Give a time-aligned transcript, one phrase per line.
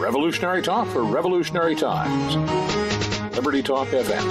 [0.00, 2.34] Revolutionary talk for revolutionary times.
[3.36, 4.24] Liberty Talk FM.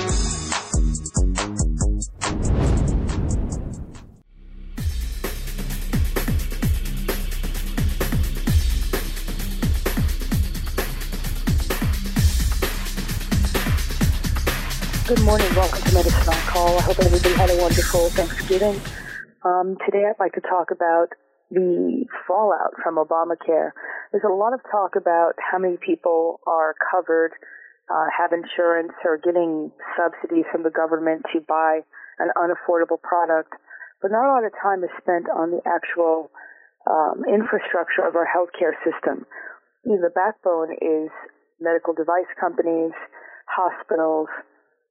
[15.08, 15.56] Good morning.
[15.56, 16.80] Welcome to Medicine on Call.
[16.80, 18.82] I hope everybody had a wonderful Thanksgiving.
[19.46, 21.10] Um, today I'd like to talk about
[21.52, 23.72] the fallout from Obamacare.
[24.12, 27.32] There's a lot of talk about how many people are covered,
[27.90, 31.82] uh, have insurance, or getting subsidies from the government to buy
[32.18, 33.54] an unaffordable product,
[34.02, 36.32] but not a lot of time is spent on the actual
[36.90, 39.26] um, infrastructure of our healthcare system.
[39.86, 41.14] You know, the backbone is
[41.62, 42.94] medical device companies,
[43.46, 44.28] hospitals,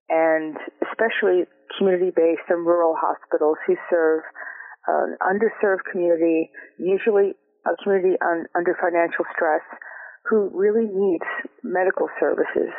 [0.09, 0.57] and
[0.87, 1.45] especially
[1.77, 4.23] community-based and rural hospitals who serve
[4.87, 7.35] an underserved community, usually
[7.67, 9.65] a community un, under financial stress,
[10.29, 11.25] who really needs
[11.65, 12.71] medical services.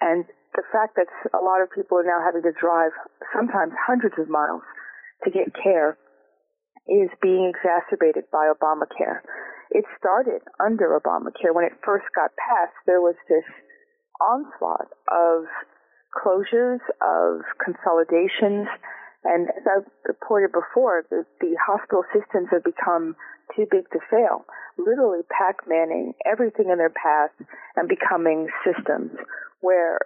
[0.00, 2.90] And the fact that a lot of people are now having to drive
[3.30, 4.62] sometimes hundreds of miles
[5.24, 5.96] to get care
[6.88, 9.20] is being exacerbated by Obamacare.
[9.70, 11.54] It started under Obamacare.
[11.54, 13.44] When it first got passed, there was this
[14.18, 15.44] onslaught of
[16.16, 18.66] closures, of consolidations.
[19.24, 23.16] And as I've reported before, the, the hospital systems have become
[23.56, 24.46] too big to fail,
[24.78, 27.34] literally Pac-Manning everything in their path
[27.76, 29.10] and becoming systems
[29.60, 29.98] where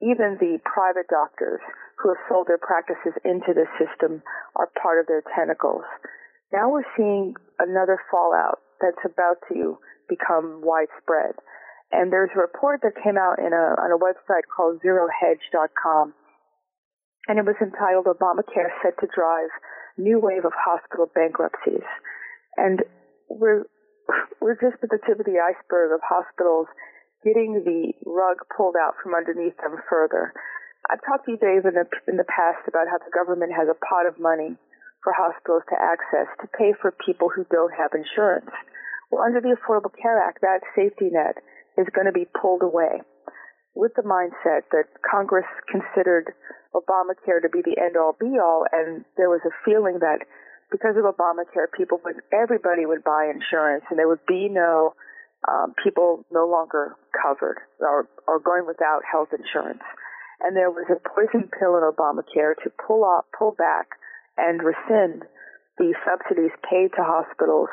[0.00, 1.60] even the private doctors
[1.98, 4.22] who have sold their practices into the system
[4.56, 5.84] are part of their tentacles.
[6.52, 11.36] Now we're seeing another fallout that's about to become widespread.
[11.92, 16.14] And there's a report that came out in a, on a website called zerohedge.com.
[17.28, 19.50] And it was entitled Obamacare set to drive
[19.98, 21.84] new wave of hospital bankruptcies.
[22.56, 22.82] And
[23.28, 23.64] we're,
[24.40, 26.66] we're just at the tip of the iceberg of hospitals
[27.22, 30.32] getting the rug pulled out from underneath them further.
[30.88, 33.68] I've talked to you, Dave, in the, in the past about how the government has
[33.68, 34.56] a pot of money
[35.04, 38.50] for hospitals to access to pay for people who don't have insurance.
[39.12, 41.36] Well, under the Affordable Care Act, that safety net
[41.76, 43.04] is going to be pulled away
[43.74, 46.32] with the mindset that Congress considered
[46.74, 50.26] Obamacare to be the end all be all, and there was a feeling that
[50.70, 54.94] because of Obamacare, people would, everybody would buy insurance, and there would be no
[55.48, 59.82] um, people no longer covered or, or going without health insurance.
[60.40, 63.88] And there was a poison pill in Obamacare to pull off, pull back,
[64.36, 65.24] and rescind
[65.76, 67.68] the subsidies paid to hospitals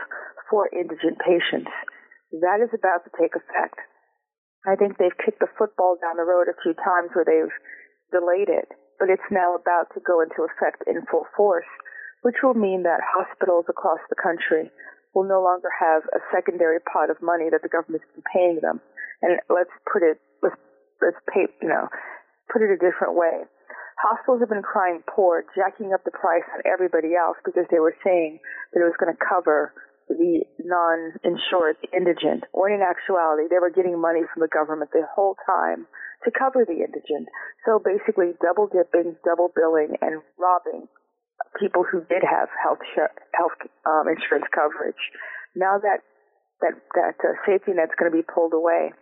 [0.49, 1.71] for indigent patients.
[2.31, 3.79] That is about to take effect.
[4.65, 7.53] I think they've kicked the football down the road a few times where they've
[8.11, 11.69] delayed it, but it's now about to go into effect in full force,
[12.23, 14.71] which will mean that hospitals across the country
[15.13, 18.81] will no longer have a secondary pot of money that the government's been paying them.
[19.21, 20.57] And let's put it, let's,
[21.01, 21.89] let's pay, you know,
[22.51, 23.45] put it a different way.
[23.97, 27.97] Hospitals have been crying poor, jacking up the price on everybody else because they were
[28.05, 28.37] saying
[28.73, 29.73] that it was going to cover
[30.07, 35.35] the non-insured, indigent, when in actuality they were getting money from the government the whole
[35.45, 35.87] time
[36.23, 37.27] to cover the indigent.
[37.65, 40.87] So basically double dipping, double billing, and robbing
[41.59, 44.99] people who did have health sh- health um, insurance coverage.
[45.55, 46.01] Now that
[46.61, 48.93] that that uh, safety net's going to be pulled away,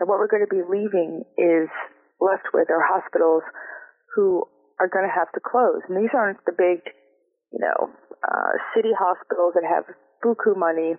[0.00, 1.70] and what we're going to be leaving is
[2.20, 3.42] left with are hospitals
[4.14, 4.42] who
[4.80, 5.82] are going to have to close.
[5.88, 6.82] And these aren't the big,
[7.52, 7.90] you know,
[8.22, 9.86] uh, city hospitals that have
[10.24, 10.96] buku money,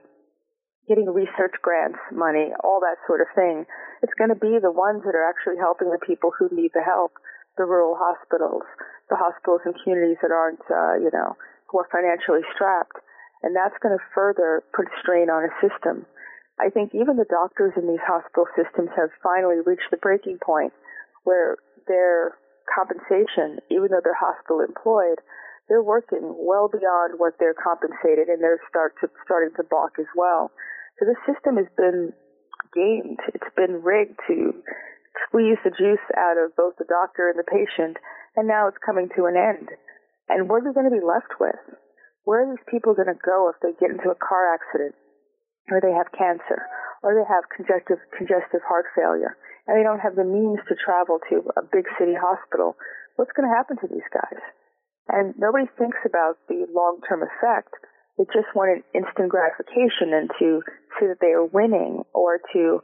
[0.87, 3.65] getting research grants money, all that sort of thing.
[4.05, 6.85] It's going to be the ones that are actually helping the people who need the
[6.85, 7.17] help,
[7.57, 8.63] the rural hospitals,
[9.09, 11.33] the hospitals and communities that aren't, uh, you know,
[11.69, 13.01] who are financially strapped.
[13.41, 16.05] And that's going to further put strain on a system.
[16.61, 20.71] I think even the doctors in these hospital systems have finally reached the breaking point
[21.25, 22.37] where their
[22.69, 25.19] compensation, even though they're hospital employed,
[25.67, 30.09] they're working well beyond what they're compensated and they're start to, starting to balk as
[30.15, 30.51] well.
[30.99, 32.13] So the system has been
[32.73, 33.19] gamed.
[33.33, 34.53] It's been rigged to
[35.27, 37.97] squeeze the juice out of both the doctor and the patient
[38.35, 39.73] and now it's coming to an end.
[40.29, 41.59] And what are they going to be left with?
[42.25, 44.93] Where are these people going to go if they get into a car accident
[45.71, 46.65] or they have cancer
[47.01, 51.17] or they have congestive, congestive heart failure and they don't have the means to travel
[51.29, 52.77] to a big city hospital?
[53.15, 54.41] What's going to happen to these guys?
[55.07, 57.73] And nobody thinks about the long-term effect.
[58.17, 60.63] They just want an instant gratification and to
[60.97, 62.81] see that they are winning or to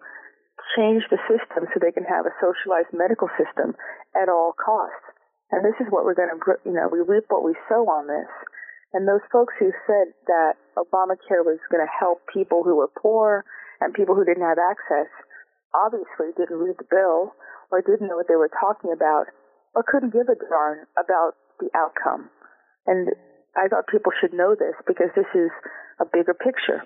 [0.78, 3.74] change the system so they can have a socialized medical system
[4.14, 5.02] at all costs.
[5.52, 8.08] And this is what we're going to, you know, we reap what we sow on
[8.08, 8.30] this.
[8.94, 13.44] And those folks who said that Obamacare was going to help people who were poor
[13.80, 15.08] and people who didn't have access,
[15.74, 17.32] obviously didn't read the bill
[17.72, 19.32] or didn't know what they were talking about
[19.74, 22.30] or couldn't give a darn about the outcome.
[22.90, 23.14] And
[23.56, 25.54] I thought people should know this because this is
[26.02, 26.82] a bigger picture.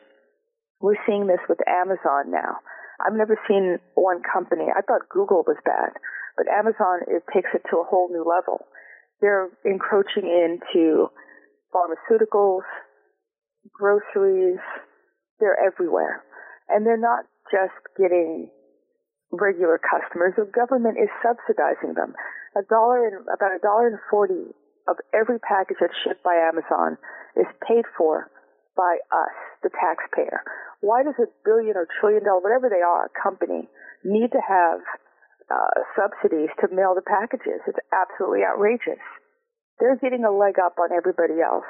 [0.82, 2.60] We're seeing this with Amazon now.
[3.00, 4.68] I've never seen one company.
[4.72, 5.96] I thought Google was bad,
[6.38, 8.68] but Amazon it takes it to a whole new level.
[9.22, 11.08] They're encroaching into
[11.72, 12.68] pharmaceuticals,
[13.72, 14.60] groceries.
[15.40, 16.24] They're everywhere,
[16.70, 18.50] and they're not just getting
[19.32, 20.34] regular customers.
[20.38, 22.16] The government is subsidizing them.
[22.56, 24.56] A dollar and about a dollar and forty
[24.88, 26.98] of every package that's shipped by Amazon
[27.36, 28.30] is paid for
[28.76, 30.44] by us, the taxpayer.
[30.82, 33.68] Why does a billion or trillion dollar, whatever they are, company
[34.04, 34.84] need to have
[35.48, 37.64] uh, subsidies to mail the packages?
[37.66, 39.02] It's absolutely outrageous.
[39.80, 41.68] They're getting a leg up on everybody else.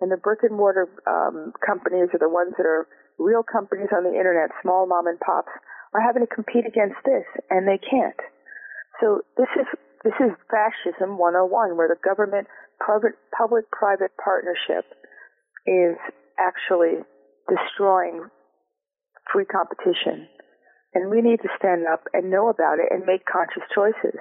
[0.00, 2.86] And the brick and mortar um, companies are the ones that are
[3.18, 5.54] real companies on the internet, small mom and pops,
[5.94, 8.18] are having to compete against this, and they can't.
[8.98, 9.66] So this is
[10.04, 12.46] this is fascism 101, where the government
[12.78, 13.16] public
[13.72, 14.84] private partnership
[15.66, 15.96] is
[16.36, 17.00] actually
[17.48, 18.28] destroying
[19.32, 20.28] free competition.
[20.92, 24.20] And we need to stand up and know about it and make conscious choices.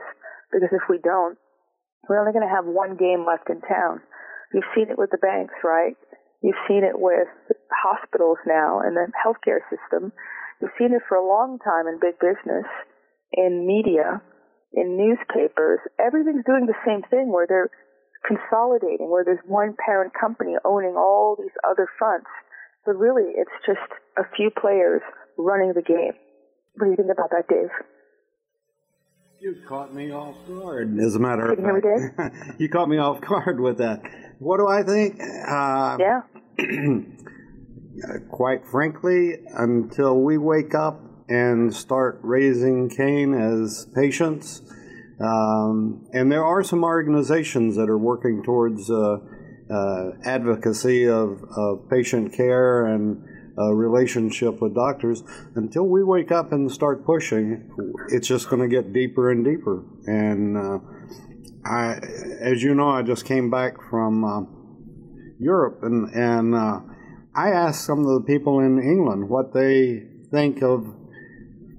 [0.52, 1.38] Because if we don't,
[2.08, 4.02] we're only going to have one game left in town.
[4.54, 6.00] You've seen it with the banks, right?
[6.42, 7.28] You've seen it with
[7.72, 10.12] hospitals now and the healthcare system.
[10.62, 12.66] You've seen it for a long time in big business,
[13.34, 14.22] in media,
[14.74, 15.80] in newspapers.
[16.00, 17.70] Everything's doing the same thing where they're
[18.26, 22.28] consolidating, where there's one parent company owning all these other fronts.
[22.86, 23.88] But really, it's just
[24.18, 25.02] a few players
[25.38, 26.14] running the game.
[26.76, 27.70] What do you think about that, Dave?
[29.40, 30.98] You caught me off guard.
[31.00, 31.60] As a matter of
[32.16, 34.02] fact, you caught me off guard with that.
[34.40, 35.20] What do I think?
[35.20, 36.22] Uh, yeah.
[38.30, 44.62] quite frankly, until we wake up and start raising Cain as patients,
[45.20, 49.18] um, and there are some organizations that are working towards uh,
[49.70, 53.24] uh, advocacy of, of, patient care and
[53.56, 55.24] relationship with doctors.
[55.56, 57.72] Until we wake up and start pushing,
[58.10, 59.84] it's just going to get deeper and deeper.
[60.08, 60.80] And uh,
[61.66, 62.00] I,
[62.42, 64.42] as you know, I just came back from uh,
[65.40, 66.82] Europe, and and uh,
[67.34, 70.94] I asked some of the people in England what they think of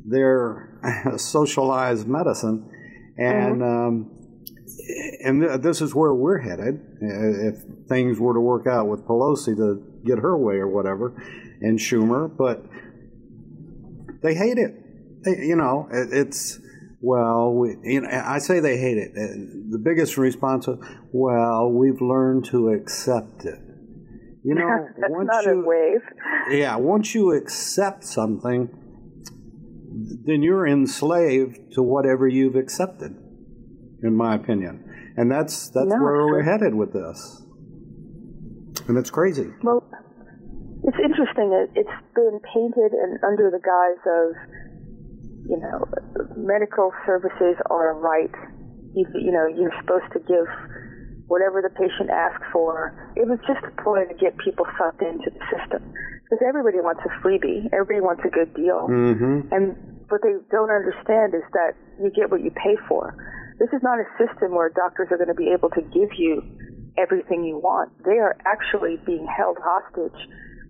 [0.04, 0.78] their
[1.16, 2.70] socialized medicine
[3.16, 3.62] and mm-hmm.
[3.62, 4.10] um,
[5.22, 9.56] and th- this is where we're headed if things were to work out with Pelosi
[9.56, 11.14] to get her way or whatever,
[11.60, 12.34] and Schumer.
[12.34, 12.64] But
[14.22, 14.74] they hate it.
[15.24, 16.58] They, you know, it, it's
[17.00, 19.14] well, we, you know, I say they hate it.
[19.14, 20.76] The biggest response is,
[21.12, 23.60] well, we've learned to accept it.
[24.42, 26.00] You know, That's once not you, a wave.
[26.50, 28.68] Yeah, once you accept something
[30.24, 33.16] then you're enslaved to whatever you've accepted,
[34.02, 34.84] in my opinion.
[35.16, 37.42] And that's that's no, where we're headed with this.
[38.88, 39.48] And it's crazy.
[39.62, 39.86] Well,
[40.82, 41.52] it's interesting.
[41.52, 44.34] It, it's been painted and under the guise of,
[45.48, 45.86] you know,
[46.36, 48.34] medical services are a right.
[48.94, 50.46] You, you know, you're supposed to give
[51.26, 52.92] whatever the patient asks for.
[53.16, 55.80] It was just a ploy to get people sucked into the system
[56.24, 57.68] because everybody wants a freebie.
[57.72, 58.88] Everybody wants a good deal.
[58.88, 59.52] Mm-hmm.
[59.52, 59.76] And
[60.08, 63.16] what they don't understand is that you get what you pay for.
[63.58, 66.42] This is not a system where doctors are going to be able to give you
[66.98, 67.90] everything you want.
[68.04, 70.18] They are actually being held hostage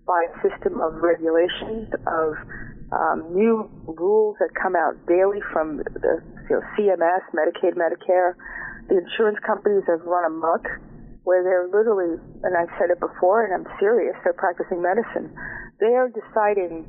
[0.05, 2.37] by a system of regulations, of
[2.93, 8.35] um, new rules that come out daily from the you know, CMS, Medicaid, Medicare.
[8.87, 10.65] The insurance companies have run amok
[11.25, 15.33] where they're literally, and I've said it before, and I'm serious, they're practicing medicine.
[15.81, 16.85] They are deciding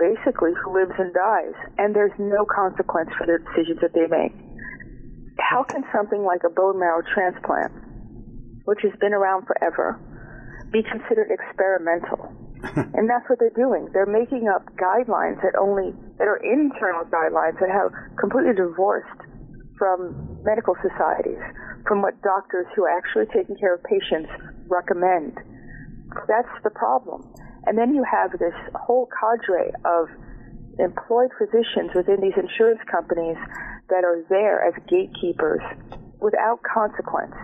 [0.00, 4.32] basically who lives and dies, and there's no consequence for the decisions that they make.
[5.36, 7.72] How can something like a bone marrow transplant,
[8.64, 10.00] which has been around forever,
[10.72, 12.32] be considered experimental?
[12.96, 13.88] and that's what they're doing.
[13.92, 19.20] They're making up guidelines that only that are internal guidelines that have completely divorced
[19.80, 20.12] from
[20.44, 21.40] medical societies,
[21.88, 24.28] from what doctors who are actually taking care of patients
[24.68, 25.32] recommend.
[26.28, 27.24] That's the problem.
[27.64, 30.12] And then you have this whole cadre of
[30.78, 33.40] employed physicians within these insurance companies
[33.88, 35.64] that are there as gatekeepers
[36.20, 37.34] without consequence.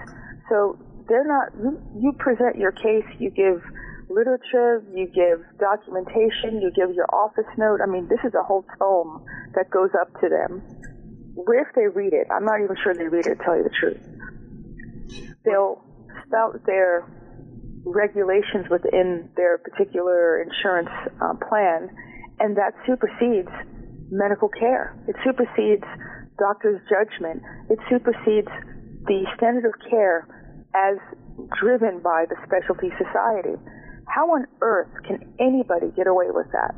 [0.52, 0.76] So
[1.08, 1.56] they're not,
[1.96, 3.64] you, present your case, you give
[4.08, 7.80] literature, you give documentation, you give your office note.
[7.82, 9.24] I mean, this is a whole tome
[9.54, 10.62] that goes up to them
[11.36, 13.76] if they read it, I'm not even sure they read it, to tell you the
[13.78, 14.00] truth.
[15.44, 15.82] They'll
[16.26, 17.04] spout their
[17.84, 20.90] regulations within their particular insurance
[21.20, 21.90] uh, plan,
[22.40, 23.52] and that supersedes
[24.10, 24.96] medical care.
[25.06, 25.84] It supersedes
[26.38, 27.42] doctor's judgment.
[27.70, 28.50] It supersedes
[29.06, 30.26] the standard of care
[30.74, 30.98] as
[31.60, 33.54] driven by the specialty society.
[34.08, 36.74] How on earth can anybody get away with that?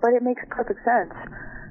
[0.00, 1.14] But it makes perfect sense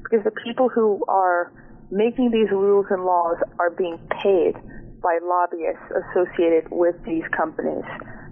[0.04, 1.52] because the people who are
[1.92, 4.56] making these rules and laws are being paid
[5.04, 7.84] by lobbyists associated with these companies.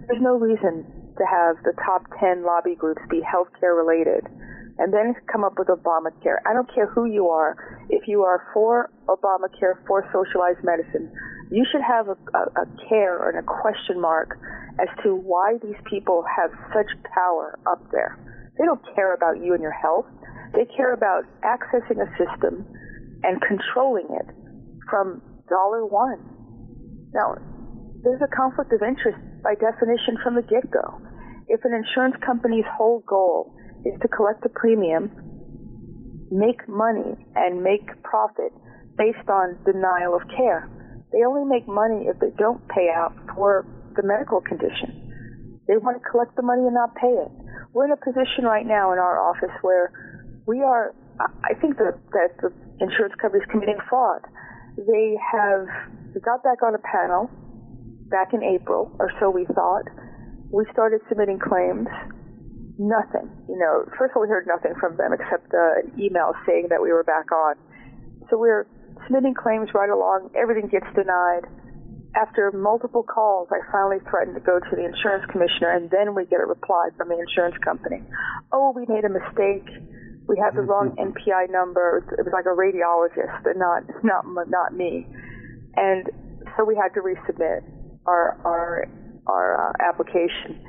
[0.08, 0.88] There's no reason
[1.20, 4.25] to have the top 10 lobby groups be healthcare related
[4.80, 6.39] and then come up with Obamacare.
[6.48, 7.86] I don't care who you are.
[7.89, 11.12] If you are for Obamacare, for socialized medicine,
[11.51, 14.39] you should have a, a, a care and a question mark
[14.80, 18.18] as to why these people have such power up there.
[18.58, 20.06] They don't care about you and your health.
[20.54, 22.66] They care about accessing a system
[23.23, 24.27] and controlling it
[24.89, 26.19] from dollar one.
[27.13, 27.35] Now,
[28.03, 31.01] there's a conflict of interest by definition from the get go.
[31.47, 35.09] If an insurance company's whole goal is to collect a premium,
[36.31, 38.53] make money, and make profit
[38.97, 40.69] based on denial of care,
[41.11, 45.09] they only make money if they don't pay out for the medical condition.
[45.67, 47.31] They want to collect the money and not pay it.
[47.73, 49.91] We're in a position right now in our office where
[50.45, 54.21] we are, I think that, that the insurance companies committing fraud.
[54.77, 55.67] They have
[56.24, 57.29] got back on a panel
[58.09, 59.86] back in April, or so we thought.
[60.51, 61.88] We started submitting claims.
[62.79, 63.29] Nothing.
[63.48, 66.81] You know, first of all, we heard nothing from them except an email saying that
[66.81, 67.55] we were back on.
[68.29, 68.65] So we're
[69.05, 70.31] submitting claims right along.
[70.33, 71.43] Everything gets denied.
[72.15, 76.25] After multiple calls, I finally threatened to go to the insurance commissioner, and then we
[76.25, 78.01] get a reply from the insurance company.
[78.51, 79.67] Oh, we made a mistake
[80.29, 81.09] we had the wrong mm-hmm.
[81.09, 82.05] NPI number.
[82.13, 85.07] It was like a radiologist, and not not not me.
[85.75, 86.05] And
[86.55, 87.65] so we had to resubmit
[88.05, 88.86] our our
[89.25, 90.62] our uh, application,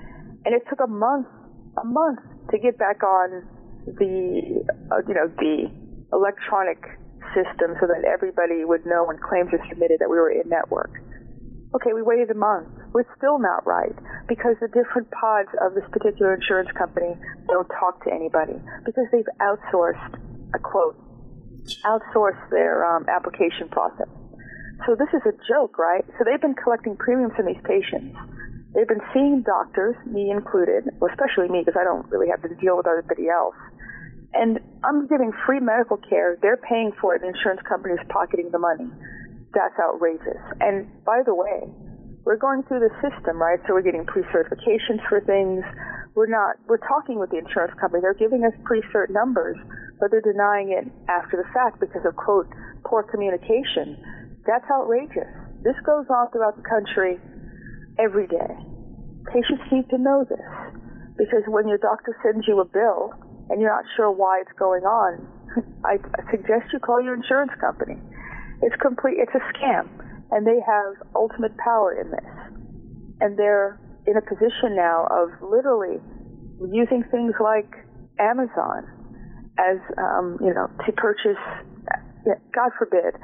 [0.45, 1.29] and it took a month
[1.77, 3.47] a month to get back on
[3.85, 5.69] the uh, you know the
[6.13, 6.81] electronic
[7.37, 10.91] system so that everybody would know when claims are submitted that we were in network.
[11.71, 12.67] Okay, we waited a month.
[12.93, 13.95] We're still not right
[14.27, 17.15] because the different pods of this particular insurance company
[17.47, 20.19] don't talk to anybody because they've outsourced,
[20.51, 20.99] a quote,
[21.87, 24.11] outsourced their um, application process.
[24.83, 26.03] So this is a joke, right?
[26.19, 28.19] So they've been collecting premiums from these patients.
[28.75, 32.51] They've been seeing doctors, me included, well, especially me because I don't really have to
[32.59, 33.55] deal with everybody else.
[34.35, 36.35] And I'm giving free medical care.
[36.43, 37.23] They're paying for it.
[37.23, 38.91] The insurance company is pocketing the money
[39.55, 40.43] that's outrageous.
[40.61, 41.67] And by the way,
[42.25, 43.59] we're going through the system, right?
[43.67, 45.65] So we're getting pre-certifications for things.
[46.15, 48.03] We're not, we're talking with the insurance company.
[48.03, 49.57] They're giving us pre-cert numbers,
[49.99, 52.47] but they're denying it after the fact because of, quote,
[52.85, 53.99] poor communication.
[54.47, 55.31] That's outrageous.
[55.63, 57.19] This goes on throughout the country
[57.99, 58.53] every day.
[59.33, 60.51] Patients need to know this
[61.17, 63.13] because when your doctor sends you a bill
[63.51, 65.27] and you're not sure why it's going on,
[65.85, 65.99] I
[66.31, 67.99] suggest you call your insurance company
[68.63, 69.17] it's complete.
[69.19, 69.89] It's a scam,
[70.31, 72.31] and they have ultimate power in this,
[73.21, 76.01] and they're in a position now of literally
[76.73, 77.69] using things like
[78.19, 78.85] Amazon
[79.59, 81.41] as um, you know to purchase.
[82.53, 83.17] God forbid,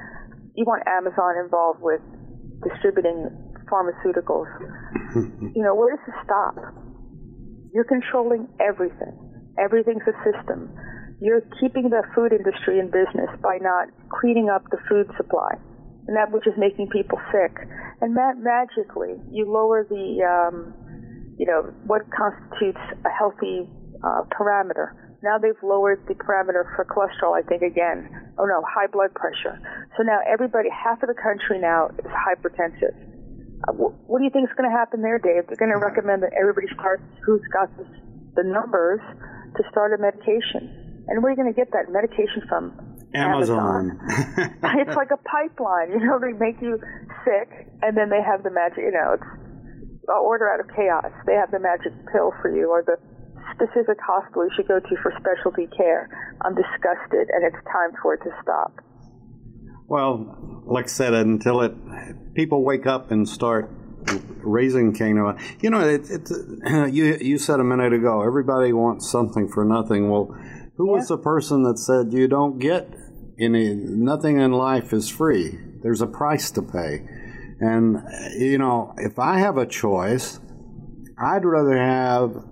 [0.55, 2.01] you want Amazon involved with
[2.65, 3.29] distributing
[3.69, 4.49] pharmaceuticals.
[5.55, 6.57] you know, where does it stop?
[7.75, 9.13] You're controlling everything.
[9.59, 10.73] Everything's a system
[11.21, 15.57] you're keeping the food industry in business by not cleaning up the food supply,
[16.07, 17.57] and that which is making people sick.
[18.01, 20.77] And ma- magically, you lower the, um,
[21.41, 23.65] you know, what constitutes a healthy
[24.05, 24.93] uh, parameter.
[25.25, 28.13] Now they've lowered the parameter for cholesterol, I think, again.
[28.37, 29.57] Oh no, high blood pressure.
[29.97, 32.93] So now everybody, half of the country now is hypertensive.
[33.65, 35.49] Uh, wh- what do you think is going to happen there, Dave?
[35.49, 37.73] They're going to recommend that everybody starts who's got
[38.37, 39.01] the numbers
[39.57, 42.75] to start a medication and where are you going to get that medication from?
[43.15, 43.99] Amazon.
[44.11, 44.79] Amazon.
[44.83, 45.91] it's like a pipeline.
[45.93, 46.79] You know, they make you
[47.25, 48.79] sick, and then they have the magic.
[48.79, 49.31] You know, it's
[50.09, 51.13] order out of chaos.
[51.27, 52.99] They have the magic pill for you, or the
[53.55, 56.11] specific hospital you should go to for specialty care.
[56.43, 58.83] I'm disgusted, and it's time for it to stop.
[59.89, 61.73] Well, like I said, until it
[62.35, 63.71] people wake up and start
[64.43, 65.17] raising Cain.
[65.61, 70.11] You know, it, it, you you said a minute ago, everybody wants something for nothing.
[70.11, 70.37] Well
[70.77, 70.97] who yeah.
[70.99, 72.89] was the person that said you don't get
[73.39, 75.59] any, nothing in life is free?
[75.83, 77.07] There's a price to pay.
[77.61, 78.03] And,
[78.39, 80.41] you know, if I have a choice,
[81.19, 82.45] I'd rather have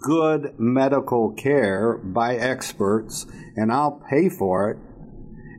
[0.00, 4.78] good medical care by experts and I'll pay for it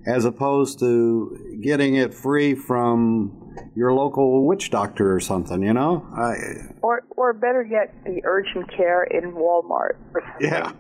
[0.08, 6.06] as opposed to getting it free from your local witch doctor or something, you know?
[6.18, 9.98] I, or or better yet, the urgent care in Walmart.
[10.40, 10.74] Yeah.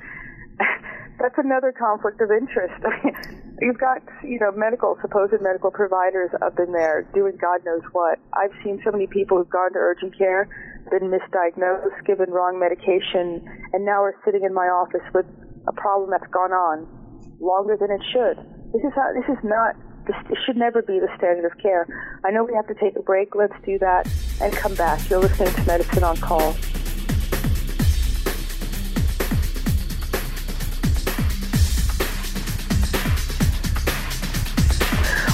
[1.19, 2.77] that's another conflict of interest.
[2.85, 7.61] I mean you've got, you know, medical, supposed medical providers up in there doing God
[7.63, 8.19] knows what.
[8.33, 10.49] I've seen so many people who've gone to urgent care,
[10.89, 15.25] been misdiagnosed, given wrong medication, and now are sitting in my office with
[15.67, 16.89] a problem that's gone on
[17.39, 18.37] longer than it should.
[18.73, 19.75] This is how, this is not
[20.07, 21.85] this should never be the standard of care.
[22.25, 23.35] I know we have to take a break.
[23.35, 24.09] Let's do that
[24.41, 25.07] and come back.
[25.07, 26.55] You're listening to Medicine on Call.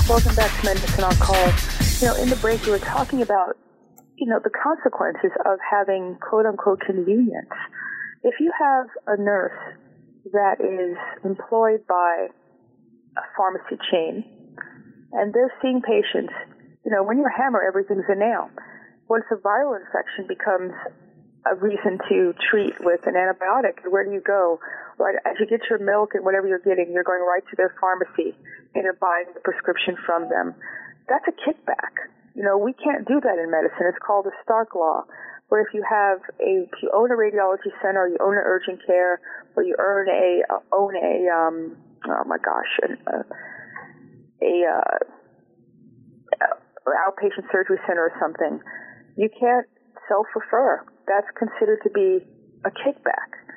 [0.08, 1.52] Welcome back to Medicine on Call.
[2.00, 3.58] You know, in the break, we were talking about,
[4.16, 7.52] you know, the consequences of having quote unquote convenience.
[8.24, 9.76] If you have a nurse
[10.32, 10.96] that is
[11.26, 12.28] employed by
[13.18, 14.24] a pharmacy chain
[15.12, 16.32] and they're seeing patients,
[16.86, 18.50] you know, when you're a hammer, everything's a nail.
[19.10, 20.72] Once a viral infection becomes
[21.51, 24.60] a reason to treat with an antibiotic, where do you go?
[24.98, 27.75] Right, as you get your milk and whatever you're getting, you're going right to their
[27.80, 28.36] pharmacy
[28.74, 30.56] and you're buying the prescription from them.
[31.08, 32.10] That's a kickback.
[32.34, 33.86] You know, we can't do that in medicine.
[33.88, 35.06] It's called the Stark Law.
[35.50, 38.44] Where if you have a, if you own a radiology center, or you own an
[38.44, 39.22] urgent care,
[39.56, 43.24] or you earn a, uh, own a, um, oh my gosh, an, uh,
[44.44, 44.98] a, uh,
[47.08, 48.60] outpatient surgery center or something,
[49.16, 49.68] you can't
[50.08, 50.84] self-refer.
[51.08, 52.20] That's considered to be
[52.66, 53.48] a kickback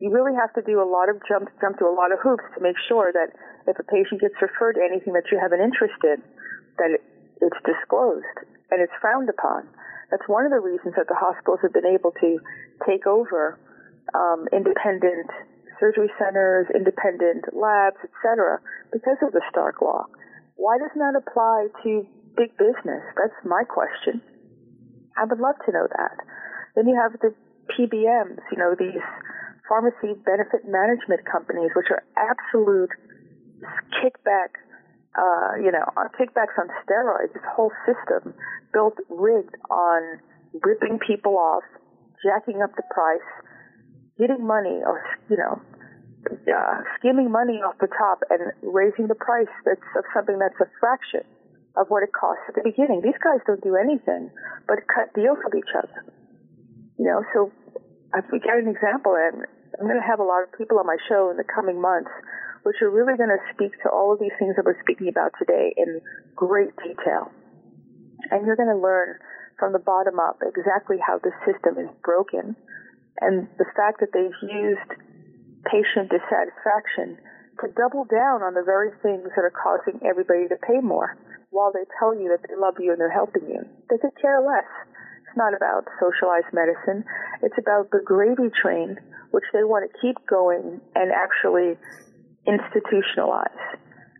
[0.00, 2.42] you really have to do a lot of jump jump through a lot of hoops
[2.56, 3.36] to make sure that
[3.68, 6.24] if a patient gets referred to anything that you have an interest in,
[6.80, 7.04] that it,
[7.44, 9.68] it's disclosed and it's frowned upon.
[10.08, 12.40] That's one of the reasons that the hospitals have been able to
[12.88, 13.60] take over
[14.16, 15.28] um, independent
[15.78, 18.58] surgery centers, independent labs, etc.,
[18.92, 20.08] because of the Stark Law.
[20.56, 22.04] Why doesn't that apply to
[22.36, 23.04] big business?
[23.20, 24.24] That's my question.
[25.16, 26.16] I would love to know that.
[26.74, 27.34] Then you have the
[27.74, 29.02] PBMs, you know, these
[29.68, 32.90] pharmacy benefit management companies, which are absolute
[33.94, 34.58] kickback,
[35.14, 35.86] uh, you know,
[36.18, 37.32] kickbacks on steroids.
[37.32, 38.34] This whole system
[38.72, 40.18] built, rigged on
[40.62, 41.62] ripping people off,
[42.24, 43.30] jacking up the price,
[44.18, 45.62] getting money, or you know,
[46.26, 50.68] uh, skimming money off the top and raising the price that's of something that's a
[50.78, 51.22] fraction
[51.76, 53.00] of what it costs at the beginning.
[53.02, 54.30] These guys don't do anything
[54.66, 56.04] but cut deals with each other.
[57.00, 57.48] You know, so
[58.12, 59.48] if we get an example, and
[59.80, 62.12] I'm going to have a lot of people on my show in the coming months,
[62.60, 65.32] which are really going to speak to all of these things that we're speaking about
[65.40, 66.04] today in
[66.36, 67.32] great detail.
[68.28, 69.16] And you're going to learn
[69.56, 72.52] from the bottom up exactly how the system is broken
[73.24, 74.90] and the fact that they've used
[75.72, 77.16] patient dissatisfaction
[77.64, 81.16] to double down on the very things that are causing everybody to pay more
[81.48, 83.64] while they tell you that they love you and they're helping you.
[83.88, 84.68] They could care less.
[85.30, 87.06] It's not about socialized medicine.
[87.38, 88.98] It's about the gravy train,
[89.30, 91.78] which they want to keep going and actually
[92.50, 93.62] institutionalize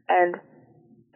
[0.08, 0.38] and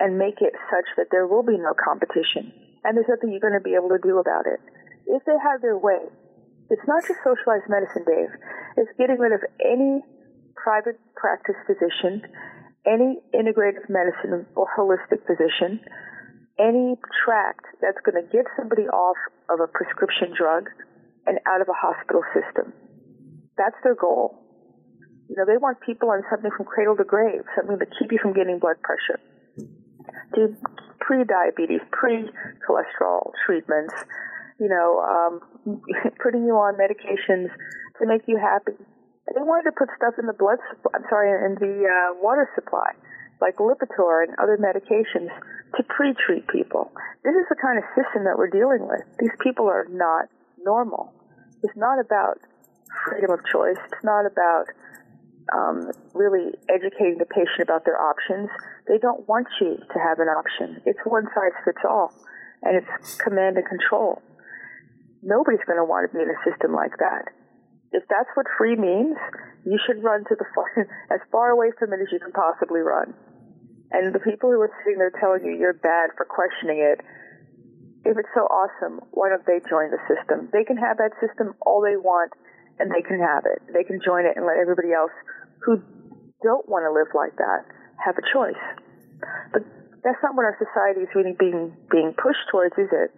[0.03, 2.51] and make it such that there will be no competition.
[2.83, 4.59] And there's nothing you're going to be able to do about it.
[5.07, 6.03] If they have their way,
[6.75, 8.35] it's not just socialized medicine, Dave.
[8.75, 10.03] It's getting rid of any
[10.59, 12.27] private practice physician,
[12.83, 15.79] any integrative medicine or holistic physician,
[16.59, 19.19] any tract that's going to get somebody off
[19.51, 20.71] of a prescription drug
[21.27, 22.73] and out of a hospital system.
[23.59, 24.39] That's their goal.
[25.29, 28.19] You know, they want people on something from cradle to grave, something to keep you
[28.21, 29.19] from getting blood pressure.
[30.35, 30.55] Do
[31.01, 33.95] pre-diabetes, pre-cholesterol treatments,
[34.61, 35.41] you know, um,
[36.23, 37.49] putting you on medications
[37.99, 38.79] to make you happy.
[39.33, 40.59] They wanted to put stuff in the blood,
[40.95, 42.93] I'm sorry, in the uh, water supply
[43.41, 45.31] like Lipitor and other medications
[45.77, 46.93] to pre-treat people.
[47.25, 49.03] This is the kind of system that we're dealing with.
[49.19, 50.29] These people are not
[50.63, 51.13] normal.
[51.63, 52.39] It's not about
[53.09, 53.79] freedom of choice.
[53.91, 54.67] It's not about
[55.53, 58.49] um, really educating the patient about their options.
[58.89, 60.81] They don't want you to have an option.
[60.87, 62.13] It's one size fits all,
[62.63, 64.23] and it's command and control.
[65.23, 67.33] Nobody's going to want to be in a system like that.
[67.93, 69.17] If that's what free means,
[69.65, 70.45] you should run to the
[71.15, 73.15] as far away from it as you can possibly run.
[73.95, 76.99] And the people who are sitting there telling you you're bad for questioning it,
[78.03, 80.51] if it's so awesome, why don't they join the system?
[80.51, 82.35] They can have that system all they want,
[82.83, 83.63] and they can have it.
[83.71, 85.15] They can join it and let everybody else
[85.63, 85.79] who
[86.43, 87.71] don't want to live like that
[88.03, 88.61] have a choice.
[89.55, 89.63] But
[90.03, 93.15] that's not what our society is really being being pushed towards, is it?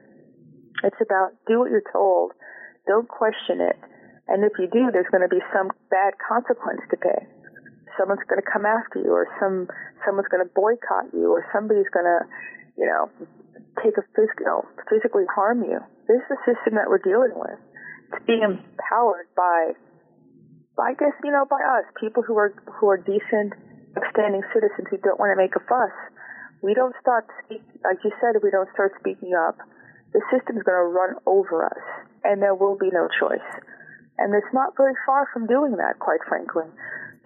[0.85, 2.37] It's about do what you're told,
[2.87, 3.81] don't question it,
[4.29, 7.27] and if you do, there's going to be some bad consequence to pay.
[7.99, 9.69] Someone's going to come after you, or some
[10.05, 12.21] someone's going to boycott you, or somebody's going to,
[12.77, 13.09] you know,
[13.83, 15.81] take a physical, physically harm you.
[16.09, 17.59] This is the system that we're dealing with.
[18.13, 19.75] It's being empowered by
[20.77, 23.57] I guess you know by us, people who are who are decent,
[23.97, 25.95] upstanding citizens who don't want to make a fuss.
[26.61, 29.57] We don't start speak, like you said, we don't start speaking up,
[30.13, 31.85] the system's going to run over us,
[32.25, 33.49] and there will be no choice.
[34.19, 36.65] And it's not very far from doing that, quite frankly.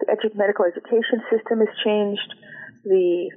[0.01, 2.29] The edu- medical education system has changed.
[2.83, 3.29] The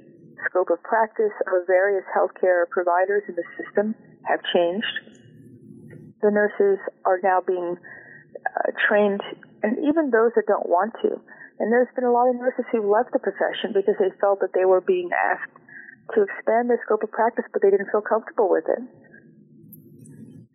[0.49, 3.93] scope of practice of various healthcare providers in the system
[4.25, 5.21] have changed.
[6.21, 9.21] The nurses are now being uh, trained,
[9.61, 11.21] and even those that don't want to.
[11.59, 14.51] And there's been a lot of nurses who left the profession because they felt that
[14.57, 15.53] they were being asked
[16.13, 18.81] to expand their scope of practice, but they didn't feel comfortable with it.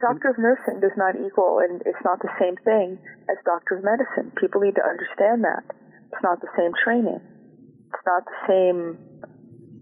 [0.00, 3.84] Doctor of nursing does not equal, and it's not the same thing as doctor of
[3.84, 4.32] medicine.
[4.40, 5.62] People need to understand that.
[6.10, 7.20] It's not the same training.
[7.20, 8.98] It's not the same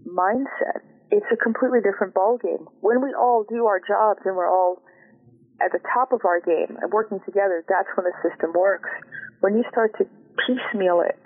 [0.05, 0.85] mindset.
[1.11, 2.65] It's a completely different ballgame.
[2.81, 4.81] When we all do our jobs and we're all
[5.61, 8.89] at the top of our game and working together, that's when the system works.
[9.41, 10.05] When you start to
[10.45, 11.17] piecemeal it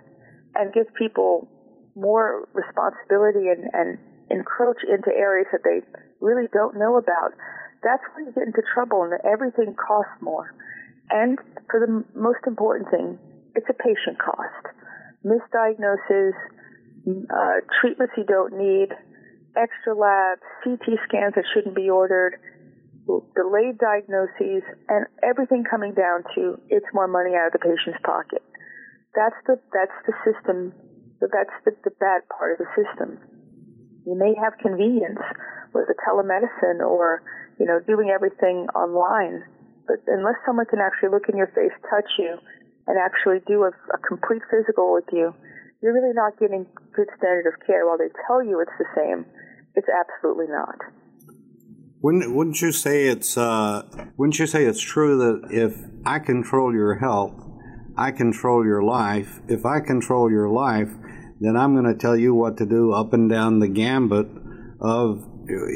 [0.56, 1.48] and give people
[1.96, 3.98] more responsibility and, and
[4.32, 5.82] encroach into areas that they
[6.22, 7.36] really don't know about,
[7.84, 10.56] that's when you get into trouble and everything costs more.
[11.12, 11.38] And
[11.70, 13.20] for the most important thing,
[13.56, 14.74] it's a patient cost.
[15.26, 16.36] Misdiagnosis,
[17.08, 18.90] uh, treatments you don't need,
[19.56, 22.40] extra labs, CT scans that shouldn't be ordered,
[23.36, 28.42] delayed diagnoses, and everything coming down to it's more money out of the patient's pocket.
[29.16, 30.74] That's the that's the system.
[31.22, 33.20] That's the, the bad part of the system.
[34.06, 35.24] You may have convenience
[35.74, 37.24] with the telemedicine or
[37.60, 39.44] you know, doing everything online.
[39.88, 42.38] But unless someone can actually look in your face, touch you,
[42.88, 45.34] and actually do a, a complete physical with you,
[45.82, 47.86] you're really not getting good standard of care.
[47.88, 49.26] While they tell you it's the same,
[49.76, 50.76] it's absolutely not.
[52.02, 53.84] Wouldn't, wouldn't you say it's uh,
[54.18, 57.34] wouldn't you say it's true that if I control your health,
[57.98, 59.40] I control your life.
[59.48, 60.90] If I control your life,
[61.40, 64.28] then I'm going to tell you what to do up and down the gambit
[64.82, 65.26] of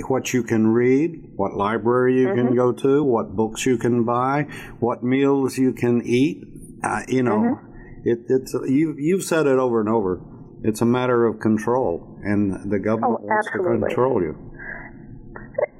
[0.08, 2.48] what you can read, what library you mm-hmm.
[2.48, 4.43] can go to, what books you can buy,
[4.80, 6.43] what meals you can eat.
[6.84, 8.10] Uh, you know, mm-hmm.
[8.10, 8.96] it, it's you.
[8.98, 10.22] You've said it over and over.
[10.63, 14.36] It's a matter of control, and the government oh, wants to control you.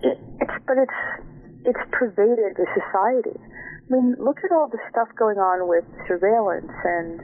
[0.02, 1.28] It, it's but it's
[1.66, 3.38] it's pervaded the society.
[3.38, 7.22] I mean, look at all the stuff going on with surveillance and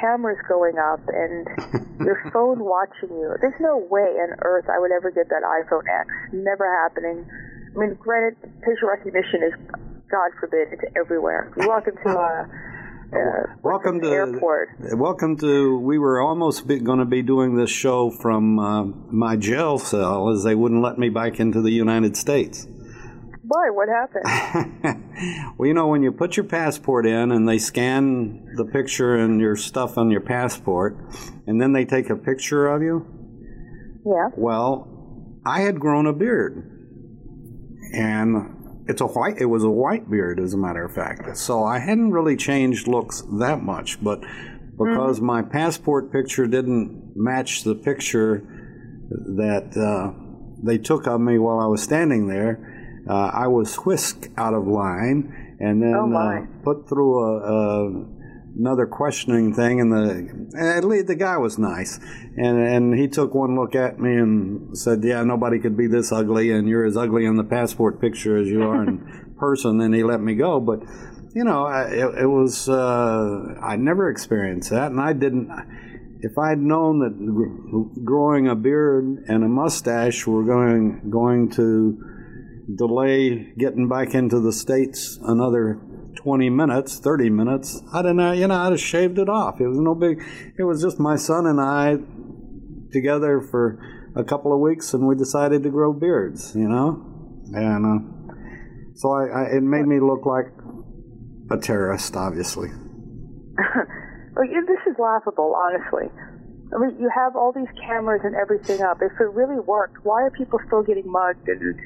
[0.00, 1.46] cameras going up and
[2.04, 3.34] your phone watching you.
[3.40, 6.08] There's no way on earth I would ever get that iPhone X.
[6.32, 7.26] Never happening.
[7.74, 9.54] I mean, granted, facial recognition is,
[10.10, 11.52] God forbid, it's everywhere.
[11.56, 12.50] You walk into a
[13.12, 14.76] uh, welcome to airport.
[14.78, 15.78] Welcome to.
[15.78, 20.44] We were almost going to be doing this show from uh, my jail cell, as
[20.44, 22.66] they wouldn't let me back into the United States.
[23.42, 23.70] Why?
[23.70, 25.54] What happened?
[25.58, 29.40] well, you know, when you put your passport in and they scan the picture and
[29.40, 30.96] your stuff on your passport,
[31.46, 33.06] and then they take a picture of you.
[34.06, 34.28] Yeah.
[34.36, 36.64] Well, I had grown a beard,
[37.92, 39.38] and it's a white.
[39.38, 41.36] It was a white beard, as a matter of fact.
[41.36, 45.26] So I hadn't really changed looks that much, but because mm-hmm.
[45.26, 48.42] my passport picture didn't match the picture
[49.10, 50.12] that uh,
[50.62, 52.70] they took of me while I was standing there
[53.08, 58.19] uh, I was whisked out of line and then oh uh, put through a, a,
[58.60, 59.80] another questioning thing.
[59.80, 61.98] And the at least the guy was nice,
[62.36, 66.12] and and he took one look at me and said, "Yeah, nobody could be this
[66.12, 69.94] ugly, and you're as ugly in the passport picture as you are in person." And
[69.94, 70.80] he let me go, but.
[71.32, 75.48] You know, it, it was, uh, I never experienced that, and I didn't
[76.22, 81.98] if I'd known that growing a beard and a mustache were going going to
[82.76, 85.80] delay getting back into the States another
[86.16, 89.60] 20 minutes, 30 minutes, I didn't, know, you know, I'd have shaved it off.
[89.60, 90.22] It was no big,
[90.58, 91.98] it was just my son and I
[92.92, 93.78] together for
[94.16, 97.06] a couple of weeks and we decided to grow beards, you know?
[97.52, 98.32] And uh,
[98.94, 100.46] so I, I, it made me look like
[101.50, 102.68] a terrorist, obviously.
[103.58, 106.10] well, this is laughable, honestly.
[106.72, 108.98] I mean, you have all these cameras and everything up.
[109.02, 111.78] If it really worked, why are people still getting mugged and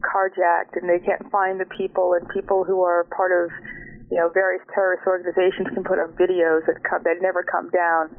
[0.00, 3.50] carjacked and they can't find the people and people who are part of
[4.10, 8.10] you know various terrorist organizations can put up videos that come that never come down.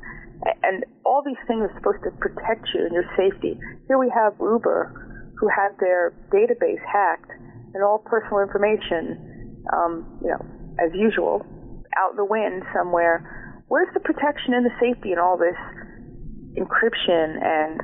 [0.64, 3.60] And all these things are supposed to protect you and your safety.
[3.86, 7.30] Here we have Uber who had their database hacked
[7.74, 10.42] and all personal information um, you know
[10.80, 11.46] as usual
[11.98, 13.64] out in the wind somewhere.
[13.68, 15.56] Where's the protection and the safety in all this
[16.58, 17.80] encryption and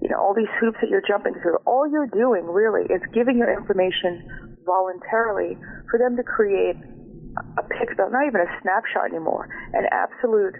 [0.00, 1.56] you know, all these hoops that you're jumping through.
[1.66, 4.24] All you're doing really is giving your information
[4.64, 5.56] voluntarily
[5.90, 6.76] for them to create
[7.58, 9.48] a picture, not even a snapshot anymore.
[9.72, 10.54] an absolute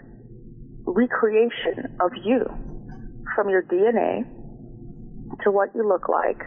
[0.85, 2.45] recreation of you
[3.35, 4.25] from your DNA
[5.43, 6.41] to what you look like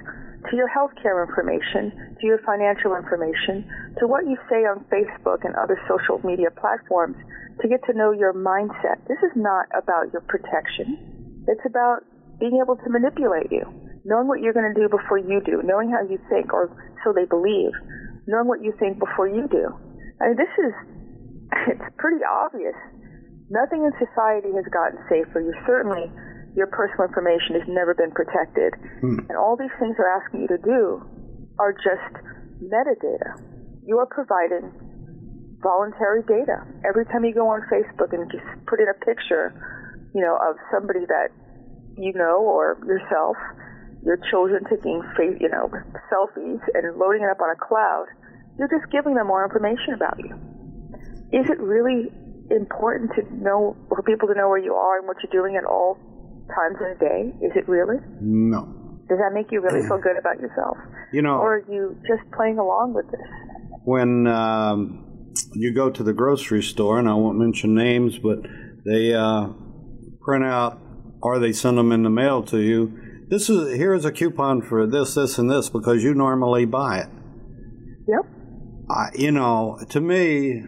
[0.50, 3.64] to your healthcare information, to your financial information,
[3.98, 7.16] to what you say on Facebook and other social media platforms
[7.62, 9.00] to get to know your mindset.
[9.08, 11.44] This is not about your protection.
[11.48, 12.04] It's about
[12.44, 13.64] being able to manipulate you,
[14.04, 16.68] knowing what you're going to do before you do, knowing how you think, or
[17.00, 17.72] so they believe,
[18.28, 19.72] knowing what you think before you do.
[20.20, 20.72] I mean, this is,
[21.72, 22.76] it's pretty obvious.
[23.48, 25.40] Nothing in society has gotten safer.
[25.40, 26.12] You certainly
[26.52, 28.76] your personal information has never been protected.
[29.00, 29.26] Hmm.
[29.32, 31.00] And all these things they're asking you to do
[31.58, 32.12] are just
[32.60, 33.40] metadata.
[33.88, 34.68] You are providing
[35.64, 36.62] voluntary data.
[36.86, 39.50] Every time you go on Facebook and just put in a picture,
[40.14, 41.32] you know, of somebody that
[41.96, 43.36] you know or yourself,
[44.04, 45.02] your children taking,
[45.40, 45.70] you know,
[46.12, 48.06] selfies and loading it up on a cloud,
[48.58, 50.34] you're just giving them more information about you.
[51.32, 52.12] Is it really
[52.50, 55.64] important to know for people to know where you are and what you're doing at
[55.64, 55.98] all
[56.54, 57.46] times in a day?
[57.46, 57.96] Is it really?
[58.20, 58.84] No.
[59.08, 60.76] Does that make you really feel good about yourself?
[61.12, 63.20] You know, or are you just playing along with this?
[63.84, 68.38] When um, you go to the grocery store, and I won't mention names, but
[68.86, 69.48] they uh,
[70.22, 70.80] print out
[71.24, 72.92] or they send them in the mail to you.
[73.28, 77.08] This is here's a coupon for this, this, and this because you normally buy it.
[78.06, 78.26] Yep.
[78.90, 80.62] I, you know, to me,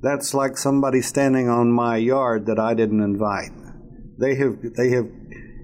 [0.00, 3.50] that's like somebody standing on my yard that I didn't invite.
[4.20, 5.06] They have they have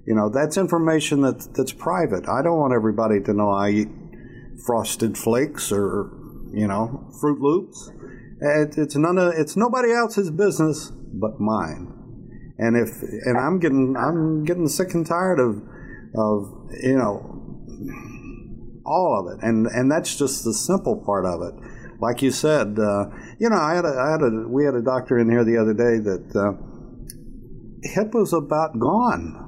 [0.06, 2.28] you know that's information that that's private.
[2.28, 3.88] I don't want everybody to know I eat
[4.66, 6.10] frosted flakes or
[6.52, 7.92] you know Froot Loops.
[8.40, 11.93] It, it's none of it's nobody else's business but mine.
[12.58, 15.62] And if and I'm getting I'm getting sick and tired of
[16.16, 17.40] of you know
[18.86, 21.54] all of it, and and that's just the simple part of it.
[22.00, 23.06] Like you said, uh,
[23.38, 25.56] you know, I had a, I had a we had a doctor in here the
[25.56, 26.36] other day that.
[26.36, 26.70] Uh,
[27.84, 29.40] HIPAA's about gone.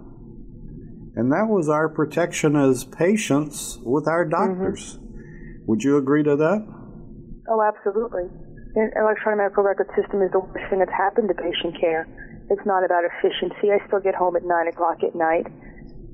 [1.17, 4.99] And that was our protection as patients with our doctors.
[4.99, 5.67] Mm-hmm.
[5.67, 6.67] Would you agree to that?
[7.49, 8.25] Oh, absolutely.
[8.77, 12.05] Electronic medical record system is the worst thing that's happened to patient care.
[12.53, 13.73] It's not about efficiency.
[13.73, 15.49] I still get home at 9 o'clock at night.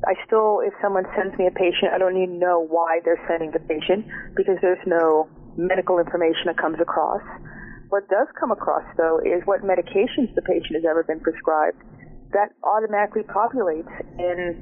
[0.07, 3.51] I still, if someone sends me a patient, I don't even know why they're sending
[3.51, 4.07] the patient
[4.39, 5.27] because there's no
[5.59, 7.23] medical information that comes across.
[7.91, 11.83] What does come across, though, is what medications the patient has ever been prescribed
[12.31, 13.91] that automatically populates
[14.23, 14.55] in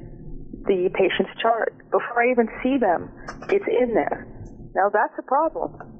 [0.64, 1.76] the patient's chart.
[1.92, 3.12] Before I even see them,
[3.52, 4.26] it's in there.
[4.74, 5.99] Now that's a problem.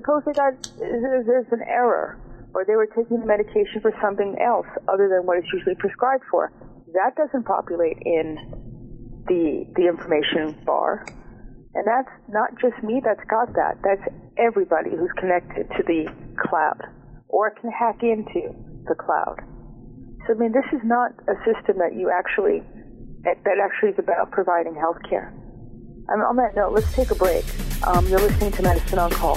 [0.00, 2.16] Suppose they got, there's an error,
[2.54, 6.24] or they were taking the medication for something else other than what it's usually prescribed
[6.30, 6.50] for.
[6.96, 8.40] That doesn't populate in
[9.28, 11.04] the, the information bar.
[11.74, 13.76] And that's not just me that's got that.
[13.84, 14.00] That's
[14.40, 16.08] everybody who's connected to the
[16.48, 16.80] cloud
[17.28, 18.56] or can hack into
[18.88, 19.36] the cloud.
[20.24, 22.64] So, I mean, this is not a system that you actually,
[23.28, 25.28] that actually is about providing health care.
[26.08, 27.44] And on that note, let's take a break.
[27.86, 29.36] Um, you're listening to Medicine on Call.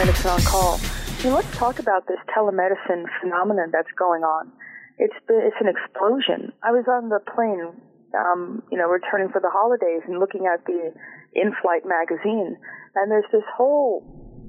[0.00, 0.80] Medicine on Call.
[1.28, 4.48] Let's talk about this telemedicine phenomenon that's going on.
[4.96, 6.56] It's it's an explosion.
[6.64, 7.68] I was on the plane,
[8.16, 10.96] um, you know, returning for the holidays and looking at the
[11.36, 12.56] in-flight magazine,
[12.96, 14.00] and there's this whole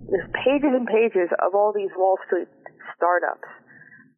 [0.08, 2.48] there's pages and pages of all these Wall Street
[2.96, 3.52] startups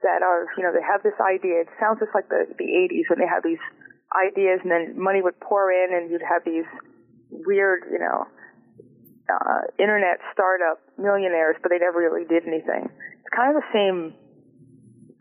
[0.05, 1.65] that are, you know, they have this idea.
[1.65, 3.61] It sounds just like the, the 80s when they had these
[4.13, 6.69] ideas and then money would pour in and you'd have these
[7.33, 8.29] weird, you know,
[9.29, 12.91] uh, internet startup millionaires, but they never really did anything.
[12.91, 14.13] It's kind of the same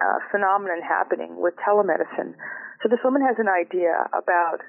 [0.02, 2.34] uh, phenomenon happening with telemedicine.
[2.82, 4.66] So this woman has an idea about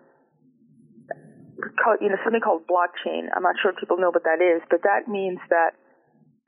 [2.01, 3.29] you know something called blockchain.
[3.33, 5.73] I'm not sure if people know what that is, but that means that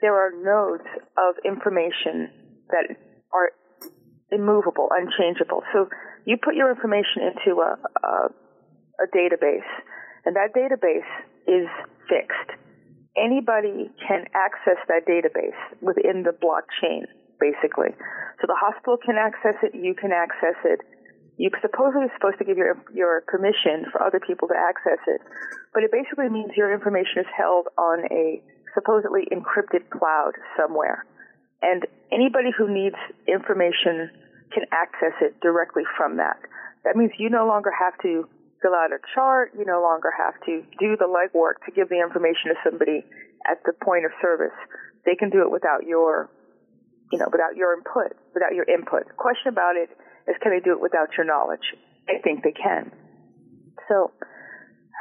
[0.02, 0.86] there are nodes
[1.18, 2.30] of information
[2.70, 2.94] that
[3.34, 3.50] are
[4.32, 5.64] immovable, unchangeable.
[5.74, 5.90] So
[6.26, 8.14] you put your information into a, a,
[9.02, 9.70] a database,
[10.26, 11.10] and that database
[11.48, 11.70] is
[12.10, 12.65] fixed.
[13.18, 17.08] Anybody can access that database within the blockchain,
[17.40, 17.96] basically.
[18.42, 20.82] So the hospital can access it, you can access it,
[21.38, 25.22] you supposedly supposed to give your your permission for other people to access it,
[25.74, 28.42] but it basically means your information is held on a
[28.74, 31.06] supposedly encrypted cloud somewhere,
[31.62, 32.96] and anybody who needs
[33.28, 34.10] information
[34.54, 36.40] can access it directly from that.
[36.84, 38.28] That means you no longer have to
[38.66, 39.54] fill out a chart.
[39.54, 43.06] You no longer have to do the legwork to give the information to somebody
[43.46, 44.58] at the point of service.
[45.06, 46.34] They can do it without your,
[47.14, 49.06] you know, without your input, without your input.
[49.06, 49.94] The question about it
[50.26, 51.78] is can they do it without your knowledge?
[52.10, 52.90] I think they can.
[53.86, 54.10] So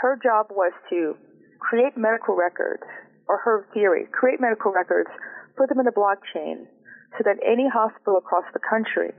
[0.04, 1.16] her job was to
[1.56, 2.84] create medical records,
[3.24, 5.08] or her theory, create medical records,
[5.56, 6.68] put them in a blockchain
[7.16, 9.16] so that any hospital across the country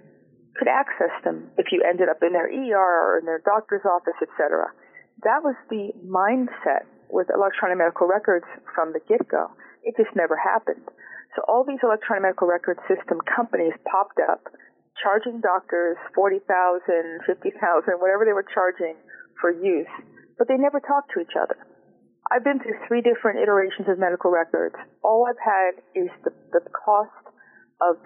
[0.55, 4.17] could access them if you ended up in their ER or in their doctor's office,
[4.21, 4.71] etc.
[5.23, 9.51] That was the mindset with electronic medical records from the get-go.
[9.83, 10.87] It just never happened.
[11.35, 14.47] So all these electronic medical record system companies popped up
[15.03, 18.95] charging doctors 40,000, 50,000, whatever they were charging
[19.39, 19.91] for use,
[20.39, 21.59] but they never talked to each other.
[22.31, 24.75] I've been through three different iterations of medical records.
[25.03, 27.11] All I've had is the, the cost
[27.83, 27.99] of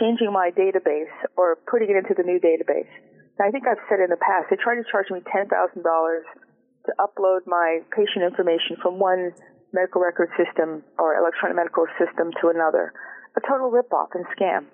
[0.00, 2.90] changing my database or putting it into the new database.
[3.38, 6.90] Now, I think I've said in the past, they tried to charge me $10,000 to
[7.00, 9.32] upload my patient information from one
[9.72, 12.92] medical record system or electronic medical system to another.
[13.36, 14.64] A total ripoff and scam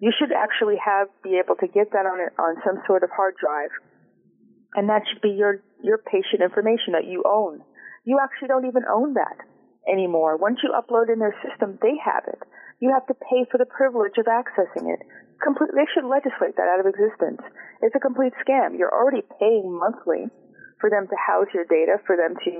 [0.00, 3.34] you should actually have be able to get that on on some sort of hard
[3.40, 3.70] drive,
[4.74, 7.62] and that should be your your patient information that you own.
[8.04, 9.42] You actually don't even own that
[9.90, 10.36] anymore.
[10.36, 12.38] Once you upload in their system, they have it.
[12.80, 15.02] You have to pay for the privilege of accessing it.
[15.04, 17.42] They should legislate that out of existence.
[17.82, 18.78] It's a complete scam.
[18.78, 20.30] You're already paying monthly
[20.80, 22.50] for them to house your data, for them to,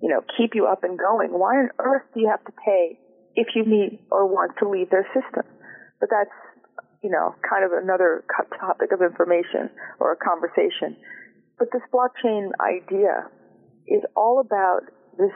[0.00, 1.32] you know, keep you up and going.
[1.32, 2.98] Why on earth do you have to pay
[3.34, 5.44] if you need or want to leave their system?
[6.00, 6.32] But that's
[7.02, 8.24] you know, kind of another
[8.58, 10.96] topic of information or a conversation.
[11.58, 13.30] But this blockchain idea
[13.86, 14.82] is all about
[15.16, 15.34] this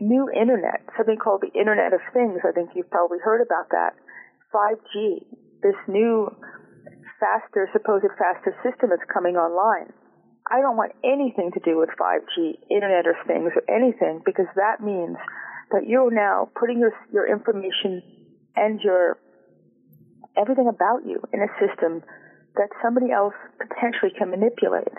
[0.00, 2.40] new internet, something called the Internet of Things.
[2.46, 3.94] I think you've probably heard about that.
[4.52, 5.24] 5G,
[5.62, 6.28] this new
[7.20, 9.92] faster, supposed faster system that's coming online.
[10.50, 14.82] I don't want anything to do with 5G, Internet of Things, or anything because that
[14.82, 15.16] means
[15.70, 18.02] that you're now putting your, your information
[18.56, 19.18] and your
[20.36, 22.02] everything about you in a system
[22.56, 24.94] that somebody else potentially can manipulate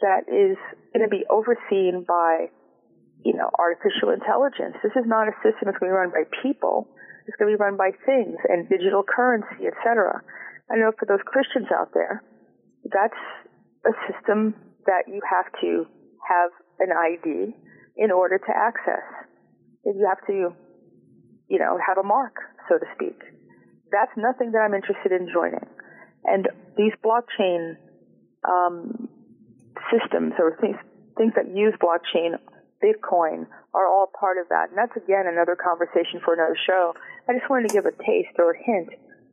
[0.00, 0.58] that is
[0.92, 2.50] going to be overseen by,
[3.24, 4.76] you know, artificial intelligence.
[4.84, 6.92] This is not a system that's going to be run by people.
[7.26, 10.20] It's going to be run by things and digital currency, etc.
[10.70, 12.22] I know for those Christians out there,
[12.84, 13.22] that's
[13.88, 15.88] a system that you have to
[16.20, 17.56] have an ID
[17.96, 19.08] in order to access.
[19.84, 20.52] You have to,
[21.48, 22.36] you know, have a mark,
[22.68, 23.16] so to speak
[23.94, 25.62] that's nothing that I'm interested in joining.
[26.26, 27.78] And these blockchain
[28.42, 29.08] um,
[29.86, 30.76] systems or things
[31.16, 32.34] things that use blockchain,
[32.84, 34.68] Bitcoin, are all part of that.
[34.68, 36.92] And that's again another conversation for another show.
[37.28, 38.92] I just wanted to give a taste or a hint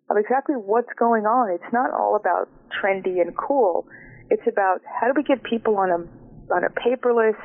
[0.09, 1.51] of exactly what's going on.
[1.51, 3.85] It's not all about trendy and cool.
[4.29, 5.99] It's about how do we get people on a
[6.55, 7.37] on a paperless,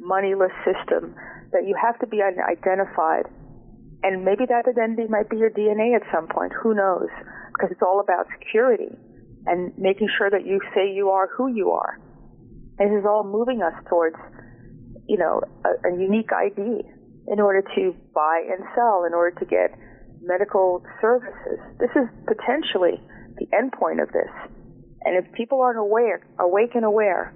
[0.00, 1.14] moneyless system
[1.52, 3.30] that you have to be identified
[4.02, 6.52] and maybe that identity might be your DNA at some point.
[6.62, 7.08] Who knows?
[7.54, 8.90] Because it's all about security
[9.46, 11.98] and making sure that you say you are who you are.
[12.78, 14.16] And this is all moving us towards,
[15.08, 16.82] you know, a, a unique ID
[17.28, 19.74] in order to buy and sell, in order to get
[20.20, 21.58] medical services.
[21.78, 23.00] This is potentially
[23.38, 24.30] the end point of this.
[25.02, 27.34] And if people aren't aware, awake and aware,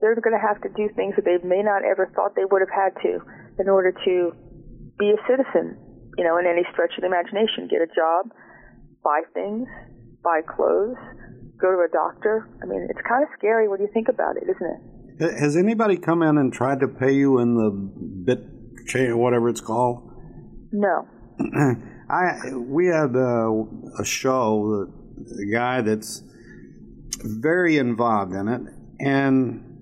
[0.00, 2.62] they're going to have to do things that they may not ever thought they would
[2.62, 3.22] have had to
[3.58, 4.34] in order to
[4.98, 5.78] be a citizen
[6.16, 7.68] you know, in any stretch of the imagination.
[7.68, 8.30] Get a job,
[9.02, 9.66] buy things,
[10.22, 10.98] buy clothes,
[11.58, 12.48] go to a doctor.
[12.62, 14.80] I mean, it's kind of scary when you think about it, isn't it?
[15.20, 19.60] Has anybody come in and tried to pay you in the bit chain, whatever it's
[19.60, 20.10] called?
[20.72, 21.06] No.
[22.10, 23.64] I we had a,
[23.98, 24.86] a show
[25.26, 26.22] that a guy that's
[27.22, 28.60] very involved in it
[29.00, 29.74] and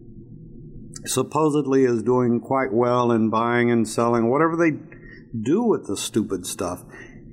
[1.05, 4.79] supposedly is doing quite well in buying and selling whatever they
[5.41, 6.85] do with the stupid stuff.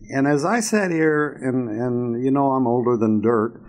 [0.09, 3.61] And as I sat here, and, and you know I'm older than dirt,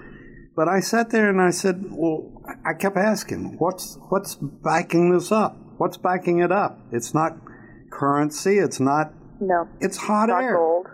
[0.56, 5.32] but I sat there and I said, well, I kept asking, what's what's backing this
[5.32, 5.56] up?
[5.78, 6.78] What's backing it up?
[6.92, 7.36] It's not
[7.90, 8.58] currency.
[8.58, 9.12] It's not.
[9.40, 9.68] No.
[9.80, 10.56] It's hot not air.
[10.56, 10.86] gold.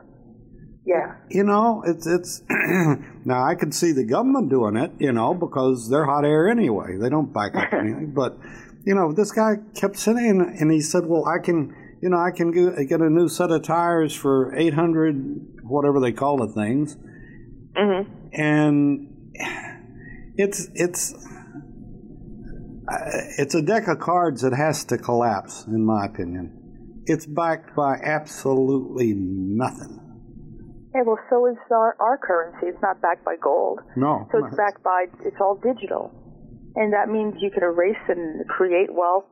[0.87, 1.17] Yeah.
[1.29, 2.43] You know, it's it's.
[2.49, 6.97] now I could see the government doing it, you know, because they're hot air anyway.
[6.97, 8.13] They don't back up anything.
[8.15, 8.39] But
[8.85, 12.31] you know, this guy kept saying, and he said, "Well, I can, you know, I
[12.31, 12.53] can
[12.87, 16.97] get a new set of tires for eight hundred, whatever they call the things."
[17.77, 18.13] Mm-hmm.
[18.33, 19.09] And
[20.37, 21.15] it's it's
[22.89, 22.99] Uh,
[23.39, 27.03] it's a deck of cards that has to collapse, in my opinion.
[27.07, 30.03] It's backed by absolutely nothing.
[30.95, 32.69] Yeah, well, so is our, our currency.
[32.69, 33.81] It's not backed by gold.
[33.97, 34.29] No.
[34.33, 36.11] So it's backed by, it's all digital.
[36.77, 39.27] And that means you can erase and create wealth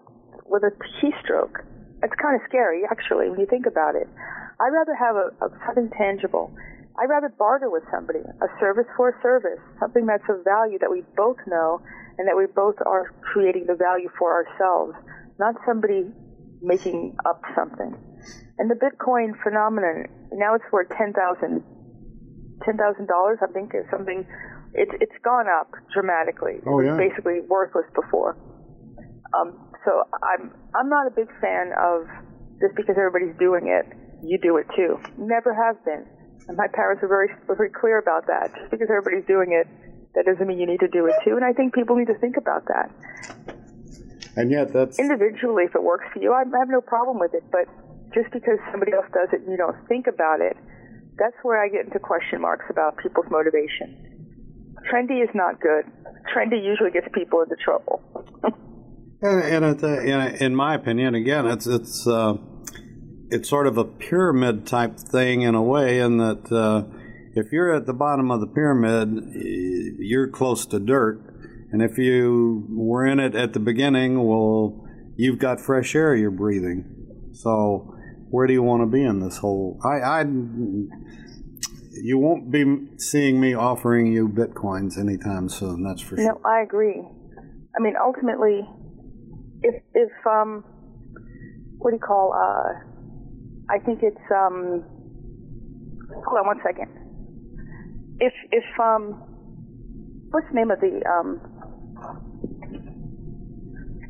[0.46, 1.64] with a keystroke.
[2.02, 4.08] It's kind of scary, actually, when you think about it.
[4.60, 6.54] I'd rather have a, a something tangible.
[6.94, 10.90] I'd rather barter with somebody, a service for a service, something that's of value that
[10.90, 11.82] we both know
[12.18, 14.94] and that we both are creating the value for ourselves,
[15.38, 16.06] not somebody
[16.62, 17.98] making up something.
[18.58, 21.66] And the Bitcoin phenomenon, now it's worth ten thousand,
[22.62, 24.24] ten thousand dollars, I think, is something.
[24.74, 26.62] It's it's gone up dramatically.
[26.66, 26.94] Oh yeah.
[26.94, 28.38] It was basically worthless before.
[29.34, 32.06] Um, so I'm I'm not a big fan of
[32.62, 33.90] just because everybody's doing it,
[34.22, 34.98] you do it too.
[35.18, 36.06] Never have been.
[36.48, 38.54] And my parents were very were very clear about that.
[38.54, 39.66] Just because everybody's doing it,
[40.14, 41.36] that doesn't mean you need to do it too.
[41.36, 42.90] And I think people need to think about that.
[44.36, 47.44] And yet, that's individually, if it works for you, I have no problem with it.
[47.50, 47.66] But
[48.12, 50.56] just because somebody else does it and you don't think about it,
[51.18, 54.74] that's where I get into question marks about people's motivation.
[54.90, 55.84] Trendy is not good.
[56.34, 58.02] Trendy usually gets people into trouble.
[59.22, 62.34] and, and it, in my opinion, again, it's it's uh,
[63.34, 66.84] it's sort of a pyramid type thing in a way, in that uh,
[67.34, 69.24] if you're at the bottom of the pyramid,
[69.98, 71.20] you're close to dirt,
[71.72, 76.30] and if you were in it at the beginning, well, you've got fresh air you're
[76.30, 76.84] breathing.
[77.32, 77.96] So,
[78.30, 79.80] where do you want to be in this whole?
[79.84, 85.82] I, I you won't be seeing me offering you bitcoins anytime soon.
[85.82, 86.24] That's for sure.
[86.24, 87.02] No, I agree.
[87.76, 88.60] I mean, ultimately,
[89.62, 90.62] if if um,
[91.78, 92.32] what do you call?
[92.32, 92.93] Uh,
[93.70, 94.84] I think it's um.
[96.26, 96.88] Hold on one second.
[98.20, 99.20] If if um,
[100.30, 101.40] what's the name of the um?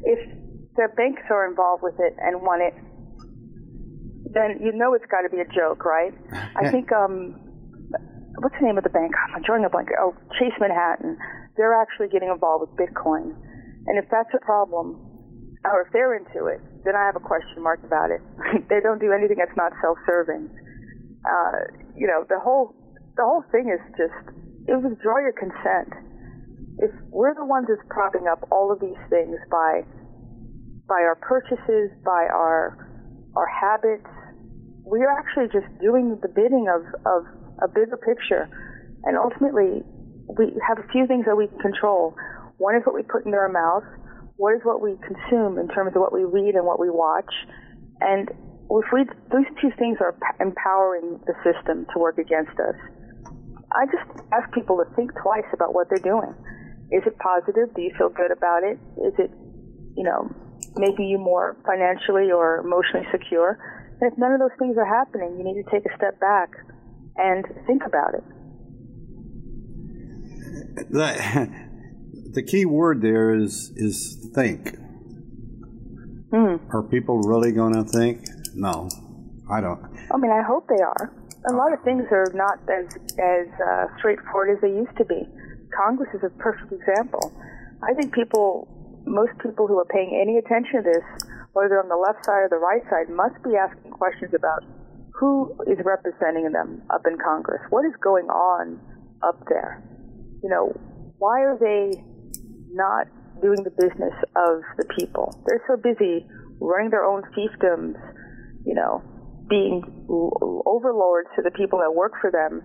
[0.03, 0.19] If
[0.77, 2.75] the banks are involved with it and want it,
[4.35, 6.13] then you know it's got to be a joke, right?
[6.57, 7.39] I think um,
[8.43, 9.13] what's the name of the bank?
[9.35, 9.89] I'm drawing a blank.
[9.99, 11.17] Oh, Chase Manhattan.
[11.57, 13.33] They're actually getting involved with Bitcoin,
[13.87, 14.99] and if that's a problem,
[15.65, 18.21] or if they're into it, then I have a question mark about it.
[18.69, 20.49] they don't do anything that's not self-serving.
[21.25, 21.59] Uh,
[21.97, 22.75] you know, the whole
[23.17, 24.17] the whole thing is just
[24.69, 25.93] it withdraw your consent.
[26.79, 29.83] If we're the ones that's propping up all of these things by
[30.89, 32.77] by our purchases, by our
[33.37, 34.07] our habits,
[34.85, 37.25] we are actually just doing the bidding of, of
[37.63, 38.49] a bigger picture.
[39.05, 39.83] And ultimately,
[40.29, 42.15] we have a few things that we control.
[42.59, 43.85] One is what we put into our mouth.
[44.37, 47.31] What is what we consume in terms of what we read and what we watch.
[48.01, 52.75] And if we, these two things are empowering the system to work against us.
[53.73, 56.35] I just ask people to think twice about what they're doing.
[56.91, 57.75] Is it positive?
[57.75, 58.79] Do you feel good about it?
[59.03, 59.31] Is it,
[59.97, 60.31] you know,
[60.77, 63.59] making you more financially or emotionally secure?
[64.01, 66.51] And if none of those things are happening, you need to take a step back
[67.17, 68.25] and think about it.
[70.91, 71.74] The,
[72.35, 74.77] the key word there is is think.
[76.33, 76.59] Mm.
[76.75, 78.27] Are people really going to think?
[78.55, 78.89] No,
[79.51, 79.81] I don't.
[80.13, 81.15] I mean, I hope they are.
[81.51, 82.87] A lot of things are not as
[83.19, 85.23] as uh, straightforward as they used to be.
[85.71, 87.33] Congress is a perfect example.
[87.83, 88.67] I think people,
[89.07, 91.07] most people who are paying any attention to this,
[91.53, 94.65] whether on the left side or the right side, must be asking questions about
[95.15, 97.63] who is representing them up in Congress?
[97.71, 98.81] What is going on
[99.23, 99.83] up there?
[100.43, 100.73] You know,
[101.19, 102.03] why are they
[102.75, 103.07] not
[103.41, 105.43] doing the business of the people?
[105.47, 106.27] They're so busy
[106.61, 107.95] running their own fiefdoms,
[108.67, 109.03] you know,
[109.49, 109.83] being
[110.67, 112.63] overlords to the people that work for them,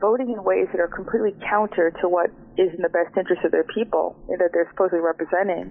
[0.00, 3.50] voting in ways that are completely counter to what is in the best interest of
[3.50, 5.70] their people that they're supposedly representing.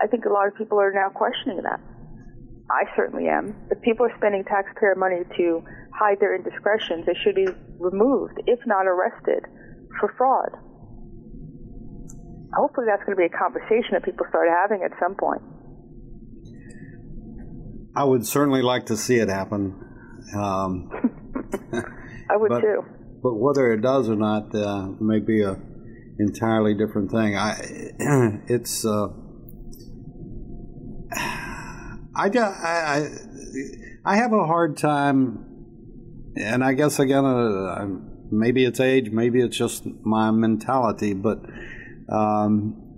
[0.00, 1.80] I think a lot of people are now questioning that.
[2.70, 3.54] I certainly am.
[3.70, 7.48] If people are spending taxpayer money to hide their indiscretions, they should be
[7.78, 9.44] removed, if not arrested,
[9.98, 10.54] for fraud.
[12.54, 15.42] Hopefully, that's going to be a conversation that people start having at some point.
[17.94, 19.74] I would certainly like to see it happen.
[20.36, 20.90] Um,
[22.30, 22.84] I would but, too.
[23.22, 25.58] But whether it does or not uh, may be a
[26.20, 27.36] entirely different thing.
[27.36, 27.52] I
[28.46, 29.08] it's uh,
[32.14, 33.08] I, I
[34.04, 37.86] I have a hard time, and I guess again, uh,
[38.30, 41.38] maybe it's age, maybe it's just my mentality, but
[42.10, 42.90] um,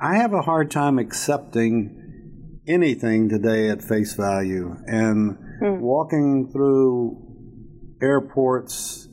[0.00, 5.78] I have a hard time accepting anything today at face value and mm.
[5.80, 9.08] walking through airports.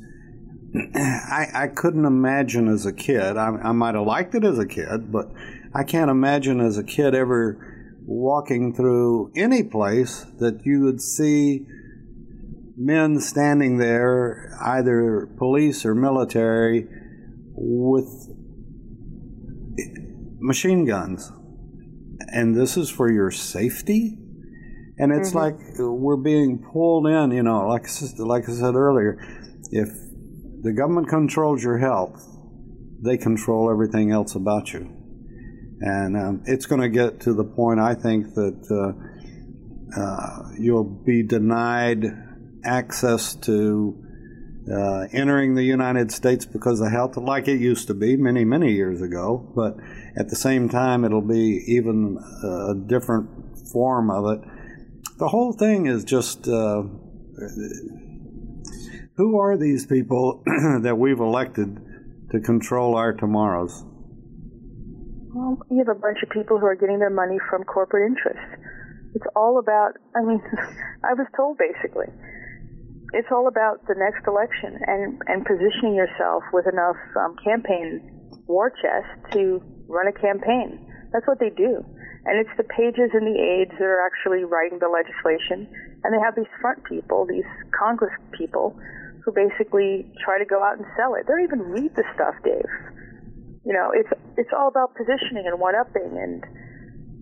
[0.95, 3.37] I, I couldn't imagine as a kid.
[3.37, 5.31] I, I might have liked it as a kid, but
[5.73, 11.65] I can't imagine as a kid ever walking through any place that you would see
[12.77, 16.87] men standing there, either police or military,
[17.55, 18.34] with
[20.39, 21.31] machine guns.
[22.27, 24.17] And this is for your safety?
[24.97, 25.37] And it's mm-hmm.
[25.37, 29.19] like we're being pulled in, you know, like, like I said earlier,
[29.71, 29.89] if
[30.61, 32.23] the government controls your health,
[33.03, 34.89] they control everything else about you.
[35.81, 41.03] And um, it's going to get to the point, I think, that uh, uh, you'll
[41.05, 42.05] be denied
[42.63, 44.04] access to
[44.71, 48.73] uh, entering the United States because of health, like it used to be many, many
[48.73, 49.51] years ago.
[49.55, 49.77] But
[50.17, 53.29] at the same time, it'll be even a different
[53.71, 54.47] form of it.
[55.17, 56.83] The whole thing is just uh,
[59.17, 60.43] who are these people
[60.81, 61.77] that we've elected
[62.31, 63.83] to control our tomorrows?
[65.33, 68.61] Well, you have a bunch of people who are getting their money from corporate interests.
[69.13, 70.41] It's all about, I mean,
[71.03, 72.07] I was told basically,
[73.13, 78.01] it's all about the next election and, and positioning yourself with enough um, campaign
[78.47, 80.79] war chest to run a campaign.
[81.13, 81.83] That's what they do.
[82.25, 85.69] And it's the pages and the aides that are actually writing the legislation.
[86.03, 87.47] And they have these front people, these
[87.77, 88.77] Congress people,
[89.23, 91.25] who basically try to go out and sell it.
[91.25, 92.69] They don't even read the stuff, Dave
[93.65, 96.45] you know, it's it's all about positioning and one upping, and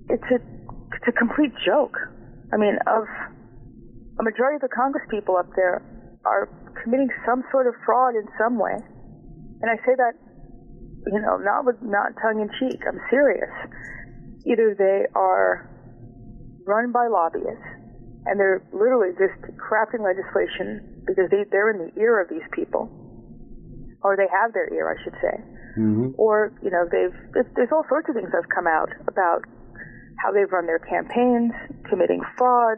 [0.10, 0.40] it's a
[0.92, 1.96] it's a complete joke.
[2.52, 3.08] I mean, of
[4.20, 5.82] a majority of the Congress people up there
[6.26, 6.50] are
[6.84, 8.76] committing some sort of fraud in some way,
[9.62, 10.14] and I say that,
[11.12, 12.80] you know, not with not tongue in cheek.
[12.88, 13.52] I'm serious.
[14.46, 15.70] Either they are
[16.66, 17.70] run by lobbyists,
[18.26, 22.88] and they're literally just crafting legislation because they, they're in the ear of these people,
[24.02, 26.14] or they have their ear, I should say Mm-hmm.
[26.18, 27.16] Or, you know, they've,
[27.56, 29.42] there's all sorts of things that have come out about
[30.22, 31.52] how they've run their campaigns,
[31.90, 32.78] committing fraud.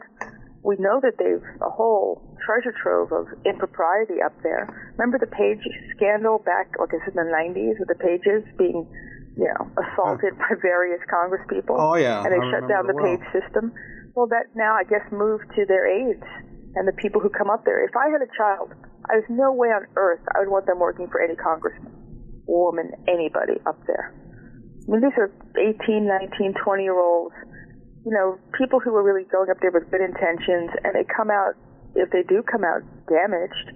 [0.66, 4.66] We know that they've a whole treasure trove of impropriety up there.
[4.98, 5.62] Remember the page
[5.94, 8.82] scandal back, I guess in the 90s, with the pages being,
[9.38, 11.78] you know, assaulted by various Congress people?
[11.78, 12.26] Oh, yeah.
[12.26, 13.14] And they I shut down the well.
[13.14, 13.70] page system.
[14.18, 16.26] Well, that now, I guess, moved to their aides
[16.74, 17.86] and the people who come up there.
[17.86, 18.74] If I had a child,
[19.06, 21.94] there's no way on earth I would want them working for any congressman
[22.46, 24.14] woman, anybody up there.
[24.86, 27.34] I mean, these are 18, 19, 20 year olds,
[28.06, 31.26] you know, people who are really going up there with good intentions, and they come
[31.26, 31.58] out,
[31.98, 33.66] if they do come out damaged,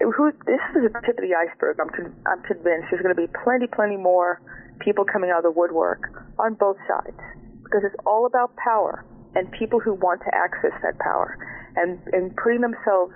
[0.00, 1.76] who, this is the tip of the iceberg.
[1.84, 4.40] I'm, con- I'm convinced there's going to be plenty, plenty more
[4.80, 6.00] people coming out of the woodwork
[6.40, 7.20] on both sides
[7.62, 9.04] because it's all about power
[9.36, 11.36] and people who want to access that power
[11.76, 13.12] and, and putting themselves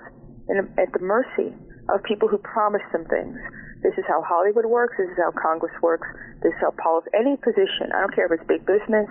[0.49, 1.53] in, at the mercy
[1.89, 3.37] of people who promise them things
[3.83, 4.99] this is how Hollywood works.
[4.99, 6.09] This is how Congress works.
[6.43, 9.07] This is how policy, any position, I don't care if it's big business,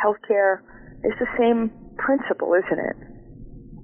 [0.00, 0.62] healthcare,
[1.02, 2.96] it's the same principle, isn't it?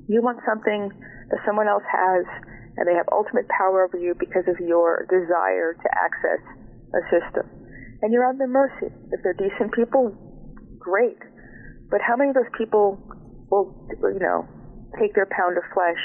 [0.09, 0.91] You want something
[1.31, 2.27] that someone else has,
[2.77, 6.43] and they have ultimate power over you because of your desire to access
[6.95, 7.47] a system.
[8.03, 8.91] And you're at their mercy.
[9.13, 10.11] If they're decent people,
[10.79, 11.19] great.
[11.91, 12.99] But how many of those people
[13.51, 14.49] will, you know,
[14.99, 16.03] take their pound of flesh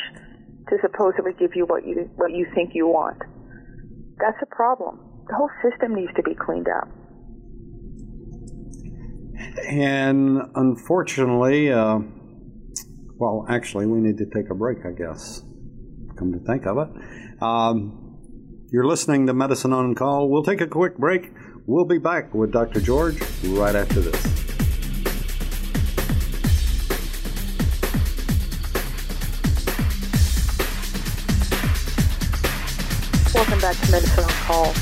[0.69, 3.21] to supposedly give you what you what you think you want?
[4.19, 4.99] That's a problem.
[5.27, 6.89] The whole system needs to be cleaned up.
[9.67, 11.99] And unfortunately, uh,
[13.17, 15.41] well, actually, we need to take a break, I guess.
[16.17, 17.41] Come to think of it.
[17.41, 18.17] Um,
[18.71, 20.29] you're listening to Medicine on Call.
[20.29, 21.31] We'll take a quick break.
[21.65, 22.81] We'll be back with Dr.
[22.81, 24.21] George right after this.
[33.33, 34.73] Welcome back to Medicine on Call.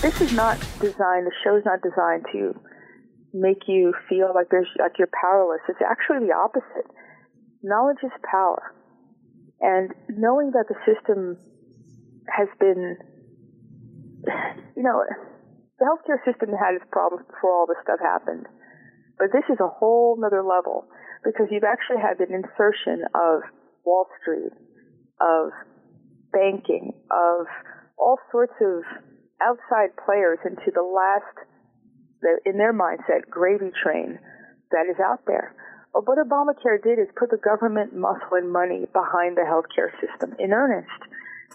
[0.00, 2.54] This is not designed, the show is not designed to
[3.34, 5.60] make you feel like there's like you're powerless.
[5.68, 6.86] It's actually the opposite.
[7.62, 8.72] Knowledge is power.
[9.60, 11.36] And knowing that the system
[12.30, 12.96] has been
[14.76, 15.02] you know,
[15.78, 18.46] the healthcare system had its problems before all this stuff happened.
[19.18, 20.86] But this is a whole other level
[21.24, 23.42] because you've actually had an insertion of
[23.84, 24.52] Wall Street,
[25.20, 25.50] of
[26.32, 27.46] banking, of
[27.98, 28.82] all sorts of
[29.42, 31.46] outside players into the last,
[32.44, 34.18] in their mindset, gravy train
[34.70, 35.54] that is out there.
[35.92, 40.34] But what Obamacare did is put the government muscle and money behind the healthcare system
[40.38, 40.90] in earnest.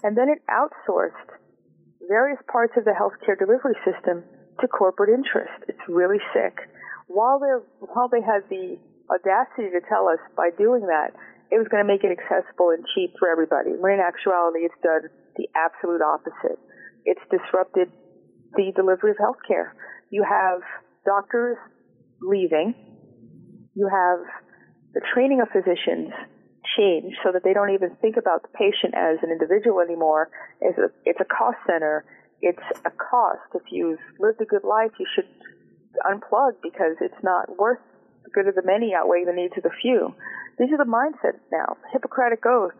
[0.02, 1.36] And then it outsourced
[2.08, 4.24] various parts of the healthcare delivery system
[4.60, 5.52] to corporate interest.
[5.68, 6.56] It's really sick.
[7.06, 7.52] While they
[7.92, 8.78] while they had the
[9.10, 11.12] audacity to tell us by doing that
[11.50, 14.78] it was going to make it accessible and cheap for everybody, when in actuality it's
[14.86, 16.58] done the absolute opposite.
[17.04, 17.90] It's disrupted
[18.54, 19.74] the delivery of healthcare.
[20.10, 20.60] You have
[21.06, 21.56] doctors
[22.20, 22.74] leaving.
[23.74, 24.20] You have
[24.92, 26.10] the training of physicians
[26.76, 30.30] change so that they don't even think about the patient as an individual anymore.
[30.60, 32.04] It's a, it's a cost center.
[32.42, 33.46] It's a cost.
[33.54, 35.28] If you've lived a good life, you should
[36.06, 37.80] unplug because it's not worth
[38.24, 40.14] the good of the many outweigh the needs of the few.
[40.58, 41.76] These are the mindsets now.
[41.92, 42.74] Hippocratic oath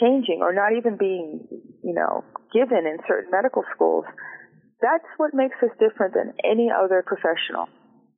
[0.00, 1.46] changing or not even being,
[1.82, 4.04] you know, given in certain medical schools.
[4.80, 7.66] That's what makes us different than any other professional.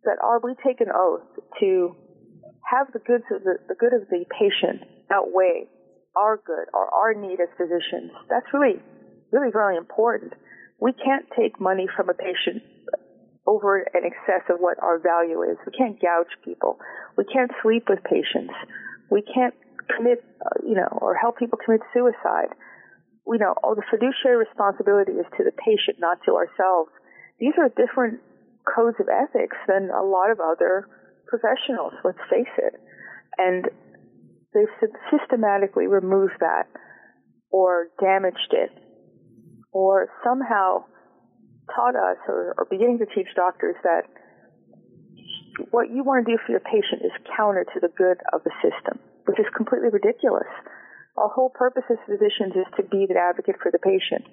[0.04, 1.28] That are we take an oath
[1.60, 1.96] to
[2.64, 5.68] have the of the, the good of the patient outweigh
[6.16, 8.12] our good or our need as physicians.
[8.28, 8.80] That's really,
[9.32, 10.32] really very important.
[10.80, 12.62] We can't take money from a patient
[13.46, 15.56] over in excess of what our value is.
[15.66, 16.78] We can't gouge people.
[17.16, 18.54] We can't sleep with patients.
[19.10, 19.54] We can't
[19.96, 22.54] commit, uh, you know, or help people commit suicide.
[23.26, 26.90] We know all the fiduciary responsibility is to the patient, not to ourselves.
[27.38, 28.20] These are different
[28.64, 30.88] codes of ethics than a lot of other
[31.26, 32.74] professionals, let's face it.
[33.38, 33.68] And
[34.52, 36.66] they've systematically removed that
[37.50, 38.70] or damaged it
[39.72, 40.84] or somehow
[41.74, 44.02] taught us or, are beginning to teach doctors that
[45.70, 48.50] what you want to do for your patient is counter to the good of the
[48.62, 50.48] system, which is completely ridiculous.
[51.16, 54.26] Our whole purpose as physicians is to be the advocate for the patient.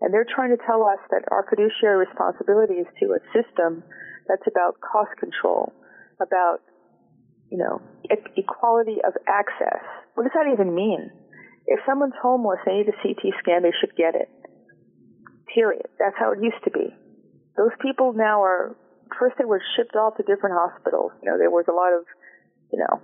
[0.00, 3.84] And they're trying to tell us that our fiduciary responsibility is to a system
[4.28, 5.72] that's about cost control,
[6.22, 6.64] about,
[7.50, 7.82] you know,
[8.36, 9.84] equality of access.
[10.14, 11.10] What does that even mean?
[11.66, 14.30] If someone's homeless and need a CT scan, they should get it.
[15.52, 15.86] Period.
[15.98, 16.94] That's how it used to be.
[17.56, 18.76] Those people now are,
[19.18, 21.12] first they were shipped off to different hospitals.
[21.22, 22.06] You know, there was a lot of,
[22.72, 23.02] you know,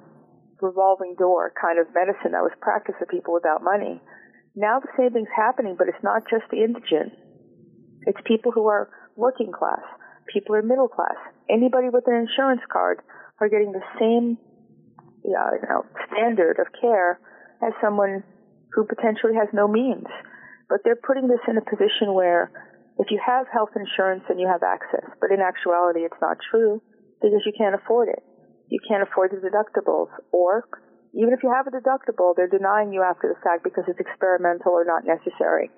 [0.60, 4.00] revolving door kind of medicine that was practiced for people without money.
[4.54, 7.12] Now the same thing's happening, but it's not just the indigent.
[8.06, 9.84] It's people who are working class
[10.26, 11.16] people are middle class.
[11.48, 13.00] Anybody with an insurance card
[13.40, 14.38] are getting the same
[15.24, 17.18] you know, standard of care
[17.62, 18.22] as someone
[18.72, 20.06] who potentially has no means.
[20.68, 22.50] But they're putting this in a position where
[22.98, 25.06] if you have health insurance, then you have access.
[25.20, 26.82] But in actuality, it's not true
[27.22, 28.22] because you can't afford it.
[28.68, 30.08] You can't afford the deductibles.
[30.32, 30.68] Or
[31.14, 34.72] even if you have a deductible, they're denying you after the fact because it's experimental
[34.72, 35.70] or not necessary.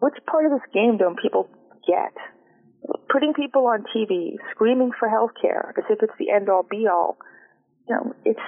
[0.00, 1.48] Which part of this game don't people
[1.86, 2.14] get?
[3.10, 6.86] putting people on TV screaming for health care as if it's the end all be
[6.86, 7.18] all,
[7.88, 8.46] you know, it's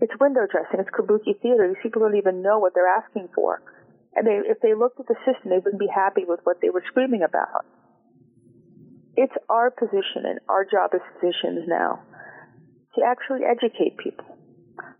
[0.00, 1.68] it's window dressing, it's kabuki theater.
[1.68, 3.62] These people don't even know what they're asking for.
[4.14, 6.68] And they, if they looked at the system, they wouldn't be happy with what they
[6.68, 7.64] were screaming about.
[9.16, 12.02] It's our position and our job as physicians now
[12.96, 14.24] to actually educate people,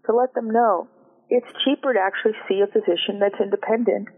[0.07, 0.89] to let them know
[1.29, 4.09] it's cheaper to actually see a physician that's independent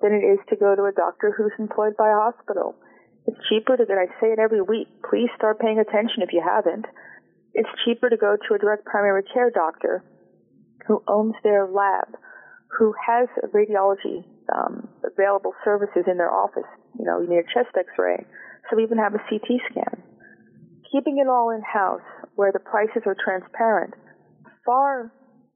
[0.00, 2.74] than it is to go to a doctor who's employed by a hospital.
[3.26, 6.42] It's cheaper to, and I say it every week, please start paying attention if you
[6.42, 6.86] haven't.
[7.54, 10.04] It's cheaper to go to a direct primary care doctor
[10.86, 12.14] who owns their lab,
[12.78, 14.24] who has radiology
[14.54, 16.66] um, available services in their office.
[16.98, 18.24] You know, you need a chest x-ray,
[18.70, 20.02] so we even have a CT scan.
[20.90, 22.06] Keeping it all in-house,
[22.36, 23.94] where the prices are transparent,
[24.64, 25.12] far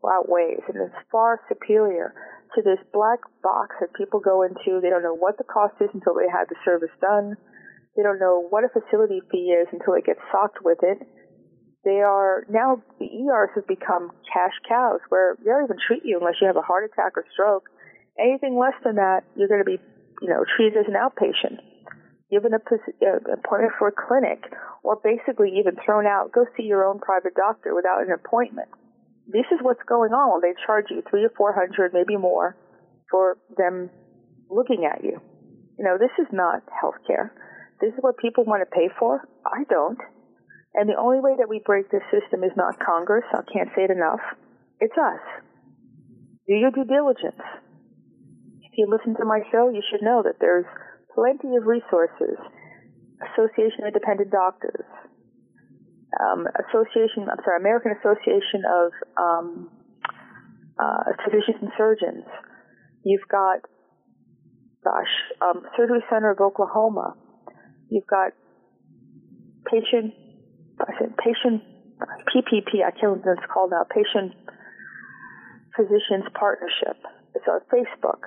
[0.07, 2.14] outweighs and is far superior
[2.55, 4.81] to this black box that people go into.
[4.81, 7.37] They don't know what the cost is until they have the service done.
[7.97, 11.01] They don't know what a facility fee is until they get socked with it.
[11.85, 16.18] They are now the ERs have become cash cows where they don't even treat you
[16.18, 17.70] unless you have a heart attack or stroke.
[18.18, 19.79] Anything less than that, you're going to be,
[20.20, 21.61] you know, treated as an outpatient,
[22.31, 24.43] given a uh, appointment for a clinic,
[24.83, 26.33] or basically even thrown out.
[26.33, 28.68] Go see your own private doctor without an appointment.
[29.27, 30.41] This is what's going on.
[30.43, 32.57] They charge you three or four hundred, maybe more,
[33.11, 33.91] for them
[34.51, 35.20] looking at you.
[35.79, 37.31] You know, this is not healthcare.
[37.81, 39.20] This is what people want to pay for.
[39.45, 39.99] I don't.
[40.74, 43.24] And the only way that we break this system is not Congress.
[43.33, 44.20] I can't say it enough.
[44.81, 45.24] It's us.
[46.47, 47.43] Do your due diligence.
[48.62, 50.66] If you listen to my show, you should know that there's
[51.17, 52.37] plenty of resources.
[53.33, 54.85] Association of Independent Doctors,
[56.21, 59.71] um, Association, I'm sorry, American Association of um,
[60.79, 62.29] uh, Physicians and Surgeons.
[63.05, 63.64] You've got,
[64.85, 67.17] gosh, um, Surgery Center of Oklahoma.
[67.89, 68.33] You've got
[69.64, 70.12] patient,
[70.81, 71.62] I said patient
[72.29, 72.85] PPP.
[72.85, 73.85] I can't remember what it's called now.
[73.89, 74.37] Patient
[75.77, 77.01] Physicians Partnership.
[77.35, 78.21] It's on Facebook.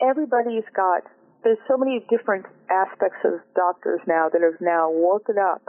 [0.00, 1.02] Everybody's got.
[1.44, 5.62] There's so many different aspects of doctors now that have now woken up,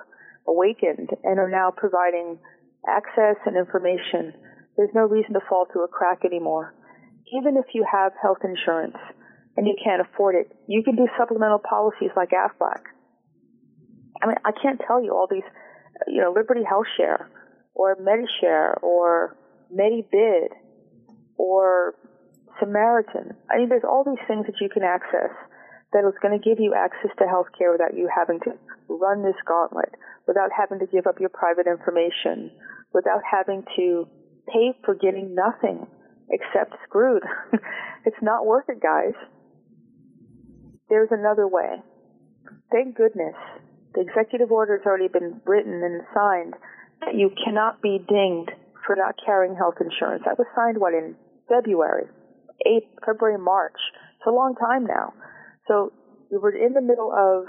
[0.47, 2.38] awakened, and are now providing
[2.88, 4.34] access and information.
[4.78, 6.74] There's no reason to fall through a crack anymore.
[7.34, 8.97] Even if you have health insurance
[9.57, 12.82] and you can't afford it, you can do supplemental policies like AFLAC.
[14.21, 15.43] I mean, I can't tell you all these,
[16.07, 17.30] you know, Liberty Health Share
[17.74, 19.38] or MediShare or
[19.74, 20.49] MediBid
[21.38, 21.95] or
[22.59, 23.34] Samaritan.
[23.49, 25.34] I mean, there's all these things that you can access
[25.93, 28.51] that is going to give you access to health care without you having to
[28.89, 29.93] run this gauntlet,
[30.27, 32.51] without having to give up your private information,
[32.93, 34.07] without having to
[34.47, 35.85] pay for getting nothing
[36.29, 37.23] except screwed.
[38.05, 39.13] it's not worth it, guys.
[40.89, 41.81] There's another way.
[42.71, 43.35] Thank goodness
[43.93, 46.53] the executive order has already been written and signed
[47.01, 48.51] that you cannot be dinged
[48.85, 50.23] for not carrying health insurance.
[50.25, 51.15] That was signed, what, in
[51.47, 52.05] February,
[52.65, 53.77] April, February, March.
[54.17, 55.13] It's a long time now.
[55.68, 55.93] So
[56.32, 57.45] we were in the middle of,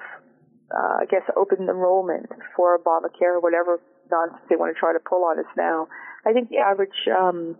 [0.70, 5.00] uh, I guess, open enrollment for Obamacare, or whatever nonsense they want to try to
[5.00, 5.88] pull on us now.
[6.26, 7.56] I think the average um,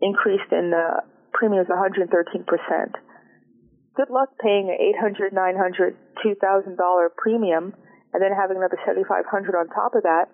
[0.00, 2.08] increase in the premium is 113
[2.44, 2.94] percent.
[3.94, 7.74] Good luck paying an 800, 900, 2,000 dollar premium
[8.14, 10.28] and then having another 7,500 on top of that.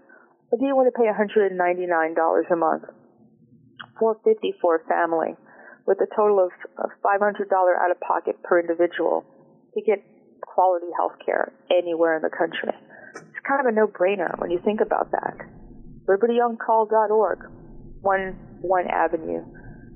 [0.51, 1.57] Or do you want to pay 199
[2.15, 2.85] dollars a month?
[3.99, 5.35] 450 for a family,
[5.87, 6.51] with a total of
[7.03, 9.27] $500 out of pocket per individual
[9.81, 10.05] to get
[10.41, 12.75] quality health care anywhere in the country.
[13.15, 15.37] It's kind of a no-brainer when you think about that.
[16.09, 17.51] LibertyOnCall.org,
[18.01, 19.45] one one avenue.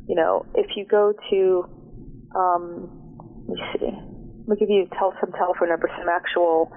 [0.07, 1.65] You know, if you go to,
[2.35, 2.91] um,
[3.49, 3.87] let me see,
[4.47, 6.71] let me give you tell some telephone numbers, some actual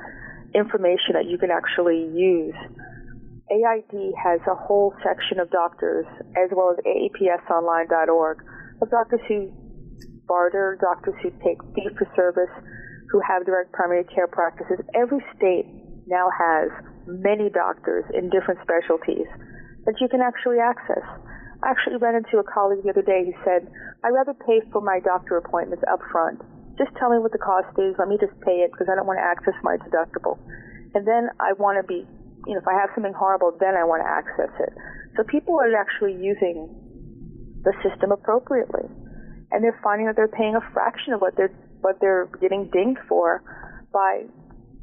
[0.54, 2.56] information that you can actually use.
[3.52, 8.44] AID has a whole section of doctors, as well as AAPSonline.org,
[8.82, 9.52] of doctors who
[10.28, 12.50] barter, doctors who take fee for service,
[13.12, 14.80] who have direct primary care practices.
[14.94, 15.66] Every state
[16.08, 16.70] now has
[17.08, 19.30] many doctors in different specialties
[19.86, 21.06] that you can actually access.
[21.62, 23.70] I actually ran into a colleague the other day who said,
[24.04, 26.42] I'd rather pay for my doctor appointments up front.
[26.78, 27.96] Just tell me what the cost is.
[27.98, 30.38] Let me just pay it because I don't want to access my deductible.
[30.94, 32.04] And then I want to be,
[32.46, 34.74] you know, if I have something horrible, then I want to access it.
[35.16, 36.68] So people are actually using
[37.64, 38.86] the system appropriately.
[39.52, 41.54] And they're finding that they're paying a fraction of what they're,
[41.86, 43.46] what they're getting dinged for
[43.94, 44.26] by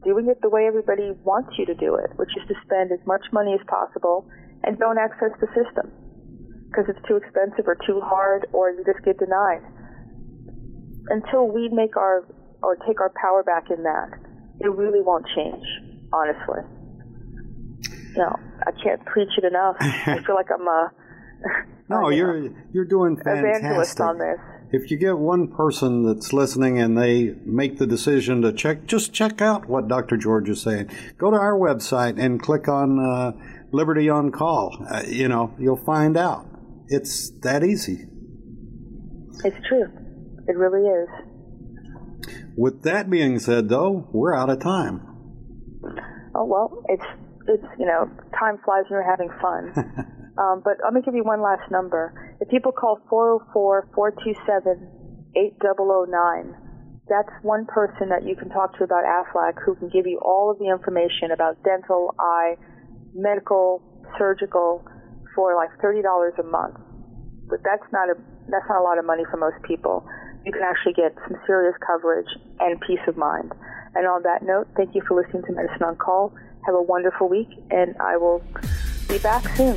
[0.07, 3.03] doing it the way everybody wants you to do it, which is to spend as
[3.07, 4.25] much money as possible
[4.63, 5.91] and don't access the system
[6.71, 9.67] because it's too expensive or too hard or you just get denied.
[11.11, 12.23] Until we make our
[12.63, 14.15] or take our power back in that,
[14.61, 15.67] it really won't change,
[16.15, 16.63] honestly.
[18.15, 18.31] No,
[18.63, 19.75] I can't preach it enough.
[19.81, 20.93] I feel like I'm a
[21.89, 23.59] no, you're you're doing fantastic.
[23.59, 24.39] evangelist on this.
[24.73, 29.13] If you get one person that's listening and they make the decision to check, just
[29.13, 30.17] check out what Dr.
[30.17, 30.91] George is saying.
[31.19, 33.33] Go to our website and click on uh,
[33.71, 34.75] Liberty on Call.
[34.91, 36.47] Uh, you know, you'll find out.
[36.89, 38.07] It's that easy.
[39.45, 39.91] It's true.
[40.49, 41.09] It really is.
[42.57, 45.07] With that being said, though, we're out of time.
[46.35, 47.05] Oh well, it's
[47.47, 50.17] it's you know time flies when you're having fun.
[50.39, 52.35] um, but let me give you one last number.
[52.41, 52.99] If people call
[53.95, 56.55] 404-427-8009,
[57.09, 60.51] that's one person that you can talk to about AFLAC who can give you all
[60.51, 62.57] of the information about dental, eye,
[63.13, 63.83] medical,
[64.19, 64.83] surgical
[65.35, 66.77] for like thirty dollars a month.
[67.49, 68.15] But that's not a
[68.49, 70.07] that's not a lot of money for most people.
[70.47, 72.29] You can actually get some serious coverage
[72.61, 73.53] and peace of mind.
[73.95, 76.35] And on that note, thank you for listening to Medicine on Call.
[76.67, 78.43] Have a wonderful week, and I will
[79.09, 79.77] be back soon.